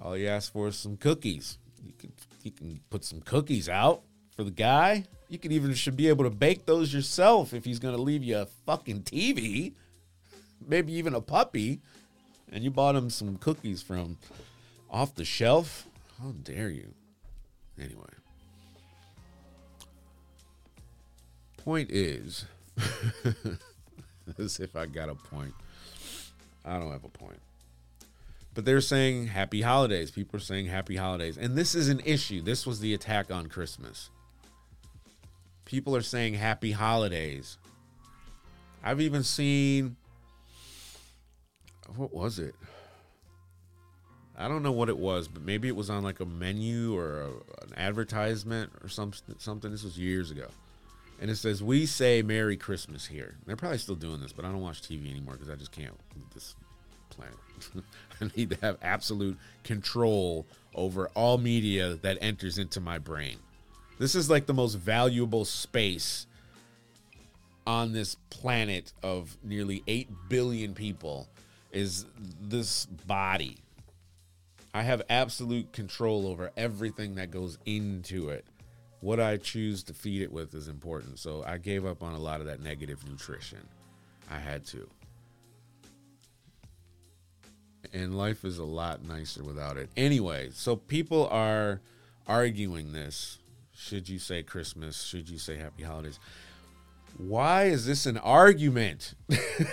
All 0.00 0.16
you 0.16 0.28
ask 0.28 0.52
for 0.52 0.68
is 0.68 0.76
some 0.76 0.96
cookies. 0.96 1.58
You 1.84 1.92
can 1.98 2.12
you 2.42 2.50
can 2.50 2.80
put 2.90 3.04
some 3.04 3.20
cookies 3.20 3.68
out 3.68 4.02
for 4.36 4.44
the 4.44 4.50
guy. 4.50 5.04
You 5.28 5.38
can 5.38 5.52
even 5.52 5.74
should 5.74 5.96
be 5.96 6.08
able 6.08 6.24
to 6.24 6.30
bake 6.30 6.66
those 6.66 6.92
yourself 6.92 7.54
if 7.54 7.64
he's 7.64 7.78
gonna 7.78 7.96
leave 7.96 8.22
you 8.22 8.38
a 8.38 8.46
fucking 8.66 9.02
TV, 9.02 9.72
maybe 10.66 10.92
even 10.94 11.14
a 11.14 11.20
puppy, 11.20 11.80
and 12.52 12.62
you 12.62 12.70
bought 12.70 12.96
him 12.96 13.10
some 13.10 13.36
cookies 13.36 13.82
from 13.82 14.18
off 14.90 15.14
the 15.14 15.24
shelf. 15.24 15.86
How 16.20 16.32
dare 16.42 16.70
you? 16.70 16.94
Anyway, 17.78 18.04
point 21.58 21.90
is, 21.90 22.46
as 24.38 24.60
if 24.60 24.74
I 24.74 24.86
got 24.86 25.08
a 25.08 25.14
point. 25.14 25.52
I 26.64 26.78
don't 26.78 26.90
have 26.90 27.04
a 27.04 27.08
point. 27.08 27.40
But 28.54 28.64
they're 28.64 28.80
saying 28.80 29.26
happy 29.26 29.60
holidays. 29.60 30.10
People 30.10 30.38
are 30.38 30.40
saying 30.40 30.66
happy 30.66 30.96
holidays. 30.96 31.36
And 31.36 31.56
this 31.56 31.74
is 31.74 31.90
an 31.90 32.00
issue. 32.04 32.40
This 32.40 32.66
was 32.66 32.80
the 32.80 32.94
attack 32.94 33.30
on 33.30 33.48
Christmas. 33.48 34.08
People 35.66 35.94
are 35.94 36.02
saying 36.02 36.34
happy 36.34 36.72
holidays. 36.72 37.58
I've 38.82 39.00
even 39.00 39.22
seen 39.22 39.96
what 41.94 42.12
was 42.12 42.38
it? 42.38 42.54
I 44.38 44.48
don't 44.48 44.62
know 44.62 44.72
what 44.72 44.88
it 44.88 44.98
was, 44.98 45.28
but 45.28 45.42
maybe 45.42 45.68
it 45.68 45.76
was 45.76 45.88
on 45.88 46.02
like 46.02 46.20
a 46.20 46.26
menu 46.26 46.96
or 46.96 47.22
a, 47.22 47.28
an 47.28 47.72
advertisement 47.76 48.70
or 48.82 48.88
some, 48.88 49.12
something. 49.38 49.70
This 49.70 49.84
was 49.84 49.98
years 49.98 50.30
ago. 50.30 50.48
And 51.20 51.30
it 51.30 51.36
says, 51.36 51.62
We 51.62 51.86
say 51.86 52.22
Merry 52.22 52.56
Christmas 52.56 53.06
here. 53.06 53.36
They're 53.46 53.56
probably 53.56 53.78
still 53.78 53.94
doing 53.94 54.20
this, 54.20 54.32
but 54.32 54.44
I 54.44 54.48
don't 54.48 54.60
watch 54.60 54.82
TV 54.82 55.10
anymore 55.10 55.34
because 55.34 55.48
I 55.48 55.54
just 55.54 55.72
can't 55.72 55.92
with 56.14 56.34
this 56.34 56.54
planet. 57.08 57.34
I 58.20 58.30
need 58.36 58.50
to 58.50 58.58
have 58.60 58.76
absolute 58.82 59.38
control 59.64 60.46
over 60.74 61.08
all 61.14 61.38
media 61.38 61.94
that 62.02 62.18
enters 62.20 62.58
into 62.58 62.80
my 62.80 62.98
brain. 62.98 63.38
This 63.98 64.14
is 64.14 64.28
like 64.28 64.44
the 64.44 64.54
most 64.54 64.74
valuable 64.74 65.46
space 65.46 66.26
on 67.66 67.92
this 67.92 68.16
planet 68.28 68.92
of 69.02 69.36
nearly 69.42 69.82
8 69.86 70.08
billion 70.28 70.74
people 70.74 71.28
is 71.72 72.04
this 72.40 72.86
body. 72.86 73.56
I 74.76 74.82
have 74.82 75.00
absolute 75.08 75.72
control 75.72 76.26
over 76.26 76.50
everything 76.54 77.14
that 77.14 77.30
goes 77.30 77.56
into 77.64 78.28
it. 78.28 78.44
What 79.00 79.18
I 79.18 79.38
choose 79.38 79.82
to 79.84 79.94
feed 79.94 80.20
it 80.20 80.30
with 80.30 80.52
is 80.54 80.68
important. 80.68 81.18
So 81.18 81.42
I 81.46 81.56
gave 81.56 81.86
up 81.86 82.02
on 82.02 82.12
a 82.12 82.18
lot 82.18 82.40
of 82.40 82.46
that 82.46 82.60
negative 82.60 83.02
nutrition. 83.08 83.66
I 84.30 84.36
had 84.36 84.66
to. 84.66 84.86
And 87.94 88.18
life 88.18 88.44
is 88.44 88.58
a 88.58 88.64
lot 88.64 89.02
nicer 89.02 89.42
without 89.42 89.78
it. 89.78 89.88
Anyway, 89.96 90.50
so 90.52 90.76
people 90.76 91.26
are 91.28 91.80
arguing 92.26 92.92
this. 92.92 93.38
Should 93.74 94.10
you 94.10 94.18
say 94.18 94.42
Christmas? 94.42 95.02
Should 95.02 95.30
you 95.30 95.38
say 95.38 95.56
Happy 95.56 95.84
Holidays? 95.84 96.20
Why 97.16 97.64
is 97.64 97.86
this 97.86 98.04
an 98.04 98.18
argument? 98.18 99.14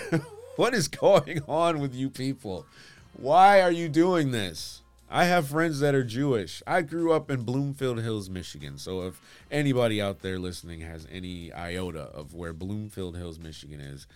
what 0.56 0.72
is 0.72 0.88
going 0.88 1.42
on 1.46 1.80
with 1.80 1.94
you 1.94 2.08
people? 2.08 2.64
Why 3.12 3.60
are 3.60 3.70
you 3.70 3.90
doing 3.90 4.30
this? 4.30 4.80
I 5.10 5.24
have 5.26 5.48
friends 5.48 5.80
that 5.80 5.94
are 5.94 6.04
Jewish. 6.04 6.62
I 6.66 6.82
grew 6.82 7.12
up 7.12 7.30
in 7.30 7.42
Bloomfield 7.42 8.00
Hills, 8.00 8.28
Michigan. 8.28 8.78
So 8.78 9.02
if 9.06 9.20
anybody 9.50 10.00
out 10.00 10.20
there 10.22 10.38
listening 10.38 10.80
has 10.80 11.06
any 11.10 11.52
iota 11.52 12.02
of 12.02 12.34
where 12.34 12.52
Bloomfield 12.52 13.16
Hills, 13.16 13.38
Michigan 13.38 13.80
is, 13.80 14.06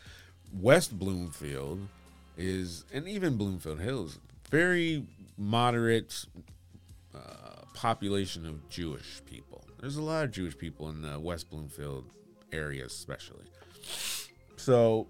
West 0.53 0.99
Bloomfield 0.99 1.89
is, 2.37 2.85
and 2.93 3.07
even 3.09 3.37
Bloomfield 3.37 3.81
Hills, 3.81 4.19
very 4.51 5.05
moderate 5.37 6.25
uh, 7.15 7.65
population 7.75 8.47
of 8.47 8.69
Jewish 8.69 9.23
people. 9.27 9.65
There's 9.81 9.97
a 9.97 10.03
lot 10.03 10.25
of 10.25 10.33
Jewish 10.33 10.59
people 10.59 10.89
in 10.89 11.03
the 11.03 11.21
West 11.21 11.51
Bloomfield 11.51 12.07
area, 12.53 12.87
especially. 12.87 13.45
So 14.57 15.07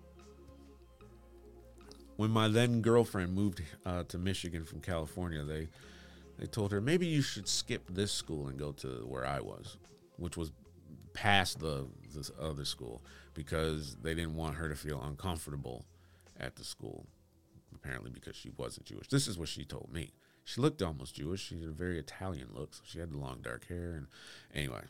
when 2.18 2.32
my 2.32 2.48
then 2.48 2.82
girlfriend 2.82 3.32
moved 3.32 3.62
uh, 3.86 4.02
to 4.08 4.18
Michigan 4.18 4.64
from 4.64 4.80
California, 4.80 5.44
they 5.44 5.68
they 6.36 6.46
told 6.46 6.72
her 6.72 6.80
maybe 6.80 7.06
you 7.06 7.22
should 7.22 7.46
skip 7.46 7.82
this 7.88 8.10
school 8.10 8.48
and 8.48 8.58
go 8.58 8.72
to 8.72 9.06
where 9.06 9.24
I 9.24 9.40
was, 9.40 9.76
which 10.16 10.36
was 10.36 10.50
past 11.12 11.60
the 11.60 11.86
this 12.12 12.32
other 12.40 12.64
school 12.64 13.02
because 13.34 13.96
they 14.02 14.14
didn't 14.14 14.34
want 14.34 14.56
her 14.56 14.68
to 14.68 14.74
feel 14.74 15.00
uncomfortable 15.00 15.84
at 16.38 16.56
the 16.56 16.64
school. 16.64 17.06
Apparently, 17.72 18.10
because 18.10 18.34
she 18.34 18.50
wasn't 18.56 18.86
Jewish. 18.86 19.06
This 19.06 19.28
is 19.28 19.38
what 19.38 19.46
she 19.46 19.64
told 19.64 19.88
me. 19.92 20.10
She 20.42 20.60
looked 20.60 20.82
almost 20.82 21.14
Jewish. 21.14 21.46
She 21.46 21.60
had 21.60 21.68
a 21.68 21.72
very 21.72 22.00
Italian 22.00 22.48
look. 22.52 22.74
So 22.74 22.80
she 22.84 22.98
had 22.98 23.12
the 23.12 23.18
long 23.18 23.42
dark 23.42 23.68
hair. 23.68 23.92
And 23.92 24.08
anyway, 24.52 24.82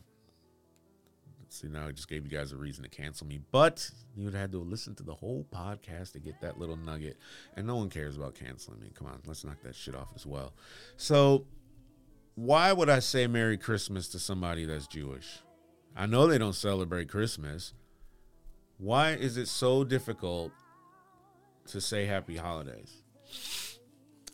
See, 1.51 1.67
now 1.67 1.87
I 1.87 1.91
just 1.91 2.07
gave 2.07 2.23
you 2.23 2.29
guys 2.29 2.51
a 2.51 2.55
reason 2.57 2.83
to 2.83 2.89
cancel 2.89 3.25
me, 3.25 3.39
but 3.51 3.89
you 4.15 4.25
would 4.25 4.33
have 4.33 4.41
had 4.41 4.51
to 4.51 4.59
listen 4.59 4.93
to 4.95 5.03
the 5.03 5.15
whole 5.15 5.47
podcast 5.51 6.11
to 6.13 6.19
get 6.19 6.39
that 6.41 6.59
little 6.59 6.77
nugget. 6.77 7.17
And 7.55 7.65
no 7.65 7.75
one 7.75 7.89
cares 7.89 8.15
about 8.15 8.35
canceling 8.35 8.79
me. 8.79 8.91
Come 8.93 9.07
on, 9.07 9.19
let's 9.25 9.43
knock 9.43 9.61
that 9.63 9.75
shit 9.75 9.95
off 9.95 10.09
as 10.15 10.27
well. 10.27 10.53
So, 10.95 11.45
why 12.35 12.71
would 12.71 12.89
I 12.89 12.99
say 12.99 13.25
Merry 13.25 13.57
Christmas 13.57 14.07
to 14.09 14.19
somebody 14.19 14.65
that's 14.65 14.87
Jewish? 14.87 15.39
I 15.95 16.05
know 16.05 16.27
they 16.27 16.37
don't 16.37 16.53
celebrate 16.53 17.09
Christmas. 17.09 17.73
Why 18.77 19.11
is 19.11 19.35
it 19.35 19.47
so 19.47 19.83
difficult 19.83 20.51
to 21.67 21.81
say 21.81 22.05
Happy 22.05 22.37
Holidays? 22.37 23.03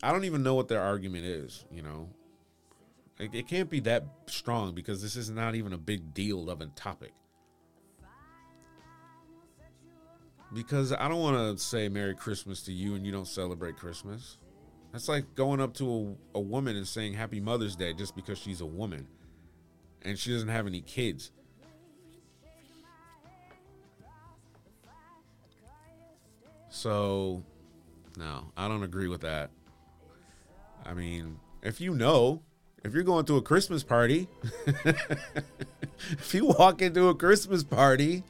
I 0.04 0.12
don't 0.12 0.26
even 0.26 0.44
know 0.44 0.54
what 0.54 0.68
their 0.68 0.82
argument 0.82 1.26
is, 1.26 1.66
you 1.72 1.82
know. 1.82 2.10
It, 3.18 3.34
it 3.34 3.48
can't 3.48 3.70
be 3.70 3.80
that 3.82 4.06
strong 4.28 4.74
because 4.74 5.02
this 5.02 5.16
is 5.16 5.30
not 5.30 5.56
even 5.56 5.74
a 5.74 5.78
big 5.78 6.14
deal 6.14 6.50
of 6.50 6.62
a 6.62 6.66
topic. 6.68 7.14
Because 10.54 10.94
I 10.94 11.08
don't 11.08 11.22
want 11.22 11.58
to 11.58 11.64
say 11.64 11.90
Merry 11.90 12.16
Christmas 12.16 12.62
to 12.64 12.74
you 12.74 12.96
and 12.96 13.06
you 13.06 13.12
don't 13.12 13.28
celebrate 13.28 13.78
Christmas. 13.78 14.38
That's 14.92 15.10
like 15.10 15.36
going 15.36 15.60
up 15.60 15.74
to 15.76 16.18
a, 16.34 16.38
a 16.38 16.42
woman 16.42 16.76
and 16.78 16.88
saying 16.88 17.14
Happy 17.14 17.40
Mother's 17.40 17.76
Day 17.76 17.94
just 17.94 18.16
because 18.16 18.38
she's 18.38 18.62
a 18.62 18.66
woman 18.66 19.08
and 20.04 20.18
she 20.18 20.32
doesn't 20.32 20.48
have 20.48 20.68
any 20.68 20.82
kids. 20.82 21.32
So, 26.70 27.44
no, 28.18 28.52
I 28.56 28.68
don't 28.68 28.84
agree 28.84 29.08
with 29.08 29.22
that. 29.22 29.50
I 30.86 30.94
mean, 30.94 31.40
if 31.64 31.82
you 31.82 31.96
know, 31.96 32.44
if 32.86 32.94
you're 32.94 33.04
going 33.04 33.26
to 33.26 33.38
a 33.38 33.42
Christmas 33.42 33.84
party, 33.84 34.28
if 36.12 36.34
you 36.36 36.46
walk 36.46 36.84
into 36.84 37.10
a 37.10 37.16
Christmas 37.16 37.64
party 37.64 38.24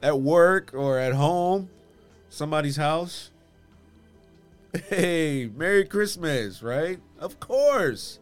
at 0.00 0.20
work 0.20 0.70
or 0.72 1.00
at 1.00 1.12
home, 1.12 1.68
somebody's 2.28 2.76
house, 2.76 3.32
hey, 4.88 5.50
Merry 5.56 5.84
Christmas, 5.84 6.62
right? 6.62 7.00
Of 7.18 7.40
course. 7.40 8.20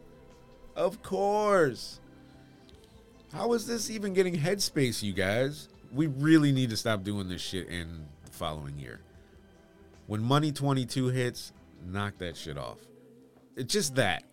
Of 0.75 1.03
course. 1.03 2.01
How 3.35 3.53
is 3.53 3.67
this 3.67 3.91
even 3.91 4.15
getting 4.15 4.37
headspace, 4.37 5.03
you 5.03 5.13
guys? 5.13 5.69
We 5.93 6.07
really 6.07 6.51
need 6.51 6.71
to 6.71 6.79
stop 6.79 7.05
doing 7.05 7.29
this 7.29 7.43
shit 7.43 7.69
in 7.69 8.07
the 8.25 8.31
following 8.31 8.79
year. 8.79 9.01
When 10.07 10.23
Money 10.23 10.51
22 10.51 11.09
hits, 11.09 11.53
knock 11.87 12.17
that 12.19 12.39
shit 12.39 12.57
off. 12.57 12.79
It's 13.55 13.73
just 13.73 13.97
that. 13.97 14.25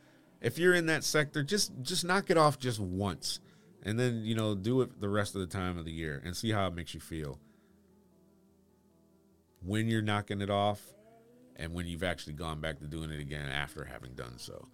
If 0.42 0.58
you're 0.58 0.74
in 0.74 0.88
that 0.88 1.04
sector, 1.04 1.44
just 1.44 1.72
just 1.82 2.04
knock 2.04 2.30
it 2.30 2.38
off 2.38 2.60
just 2.60 2.80
once. 2.80 3.40
And 3.84 4.00
then, 4.00 4.22
you 4.24 4.36
know, 4.36 4.54
do 4.54 4.82
it 4.82 5.02
the 5.02 5.10
rest 5.10 5.36
of 5.36 5.42
the 5.42 5.48
time 5.48 5.78
of 5.78 5.86
the 5.86 5.92
year 5.92 6.22
and 6.24 6.36
see 6.36 6.52
how 6.52 6.68
it 6.68 6.76
makes 6.76 6.94
you 6.94 7.00
feel. 7.00 7.40
When 9.64 9.88
you're 9.88 10.04
knocking 10.04 10.42
it 10.42 10.50
off 10.50 10.82
and 11.56 11.74
when 11.74 11.88
you've 11.88 12.04
actually 12.04 12.34
gone 12.34 12.62
back 12.62 12.80
to 12.80 12.86
doing 12.86 13.12
it 13.12 13.20
again 13.20 13.50
after 13.50 13.86
having 13.86 14.14
done 14.14 14.38
so. 14.38 14.68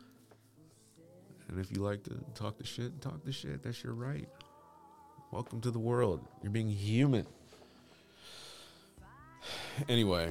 And 1.50 1.60
if 1.60 1.72
you 1.72 1.82
like 1.82 2.04
to 2.04 2.16
talk 2.36 2.58
the 2.58 2.66
shit, 2.66 3.02
talk 3.02 3.24
the 3.24 3.32
shit. 3.32 3.64
That's 3.64 3.82
your 3.82 3.94
right. 3.94 4.28
Welcome 5.32 5.62
to 5.62 5.72
the 5.72 5.80
world. 5.80 6.26
You're 6.42 6.52
being 6.52 6.70
human. 6.70 7.26
Anyway, 9.88 10.30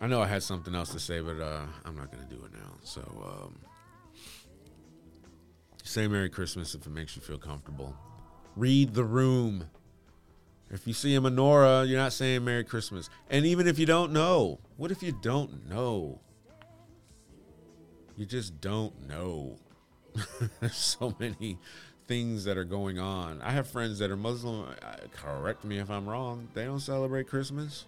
I 0.00 0.06
know 0.06 0.20
I 0.20 0.26
had 0.26 0.42
something 0.42 0.74
else 0.74 0.90
to 0.90 0.98
say, 0.98 1.20
but 1.20 1.40
uh, 1.40 1.62
I'm 1.84 1.96
not 1.96 2.10
going 2.10 2.26
to 2.26 2.34
do 2.34 2.44
it 2.44 2.52
now. 2.52 2.74
So, 2.82 3.00
um, 3.00 3.58
say 5.82 6.06
Merry 6.08 6.28
Christmas 6.30 6.74
if 6.74 6.86
it 6.86 6.90
makes 6.90 7.16
you 7.16 7.22
feel 7.22 7.38
comfortable. 7.38 7.96
Read 8.56 8.94
the 8.94 9.04
room. 9.04 9.64
If 10.70 10.86
you 10.86 10.94
see 10.94 11.14
a 11.14 11.20
menorah, 11.20 11.86
you're 11.88 11.98
not 11.98 12.12
saying 12.12 12.44
Merry 12.44 12.64
Christmas. 12.64 13.10
And 13.28 13.44
even 13.44 13.66
if 13.66 13.78
you 13.78 13.86
don't 13.86 14.12
know, 14.12 14.58
what 14.76 14.90
if 14.90 15.02
you 15.02 15.12
don't 15.12 15.68
know? 15.68 16.20
You 18.16 18.24
just 18.26 18.60
don't 18.60 19.06
know. 19.08 19.58
There's 20.60 20.76
so 20.76 21.14
many 21.18 21.58
things 22.06 22.44
that 22.44 22.56
are 22.56 22.64
going 22.64 22.98
on. 22.98 23.40
I 23.42 23.52
have 23.52 23.68
friends 23.68 23.98
that 23.98 24.10
are 24.10 24.16
Muslim. 24.16 24.66
uh, 24.82 24.96
Correct 25.12 25.64
me 25.64 25.78
if 25.78 25.90
I'm 25.90 26.08
wrong. 26.08 26.48
They 26.54 26.64
don't 26.64 26.80
celebrate 26.80 27.28
Christmas. 27.28 27.84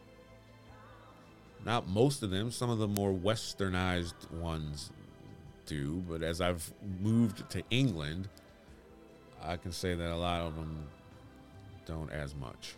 Not 1.64 1.88
most 1.88 2.22
of 2.22 2.30
them. 2.30 2.50
Some 2.50 2.70
of 2.70 2.78
the 2.78 2.88
more 2.88 3.12
westernized 3.12 4.30
ones 4.30 4.90
do. 5.66 6.02
But 6.08 6.22
as 6.22 6.40
I've 6.40 6.72
moved 7.00 7.48
to 7.50 7.62
England, 7.70 8.28
I 9.42 9.56
can 9.56 9.72
say 9.72 9.94
that 9.94 10.10
a 10.10 10.16
lot 10.16 10.42
of 10.42 10.54
them 10.54 10.86
don't 11.86 12.10
as 12.10 12.34
much. 12.34 12.74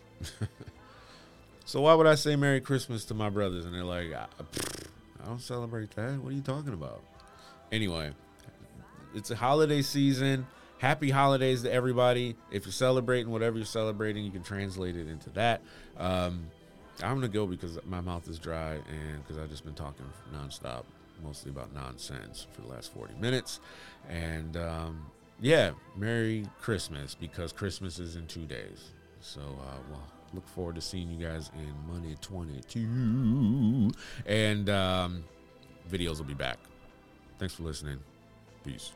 so 1.65 1.81
why 1.81 1.93
would 1.93 2.07
I 2.07 2.15
say 2.15 2.35
Merry 2.35 2.61
Christmas 2.61 3.05
to 3.05 3.13
my 3.13 3.29
brothers? 3.29 3.65
And 3.65 3.73
they're 3.73 3.83
like, 3.83 4.13
I, 4.13 4.25
I 5.23 5.25
don't 5.25 5.41
celebrate 5.41 5.91
that. 5.91 6.19
What 6.19 6.31
are 6.33 6.35
you 6.35 6.41
talking 6.41 6.73
about? 6.73 7.03
Anyway, 7.71 8.11
it's 9.15 9.31
a 9.31 9.35
holiday 9.35 9.81
season. 9.81 10.47
Happy 10.77 11.09
holidays 11.09 11.63
to 11.63 11.71
everybody. 11.71 12.35
If 12.51 12.65
you're 12.65 12.71
celebrating 12.71 13.31
whatever 13.31 13.57
you're 13.57 13.65
celebrating, 13.65 14.23
you 14.23 14.31
can 14.31 14.43
translate 14.43 14.95
it 14.95 15.07
into 15.07 15.29
that. 15.31 15.61
Um, 15.97 16.47
I'm 17.03 17.15
gonna 17.15 17.27
go 17.27 17.45
because 17.45 17.79
my 17.85 18.01
mouth 18.01 18.27
is 18.27 18.39
dry 18.39 18.73
and 18.73 19.23
because 19.23 19.37
I've 19.37 19.49
just 19.49 19.63
been 19.63 19.73
talking 19.73 20.05
nonstop, 20.33 20.83
mostly 21.23 21.51
about 21.51 21.73
nonsense 21.73 22.47
for 22.51 22.61
the 22.61 22.67
last 22.67 22.93
40 22.93 23.15
minutes. 23.15 23.59
And 24.09 24.57
um, 24.57 25.05
yeah, 25.39 25.71
Merry 25.95 26.45
Christmas 26.59 27.15
because 27.15 27.51
Christmas 27.51 27.99
is 27.99 28.15
in 28.15 28.27
two 28.27 28.45
days. 28.45 28.91
So 29.21 29.41
uh, 29.41 29.77
well, 29.91 30.03
look 30.33 30.47
forward 30.47 30.75
to 30.75 30.81
seeing 30.81 31.09
you 31.09 31.25
guys 31.25 31.51
in 31.55 31.73
Monday 31.91 32.15
22, 32.21 33.91
and 34.25 34.69
um, 34.69 35.23
videos 35.89 36.17
will 36.17 36.25
be 36.25 36.33
back. 36.33 36.59
Thanks 37.39 37.55
for 37.55 37.63
listening. 37.63 37.99
Peace. 38.63 38.91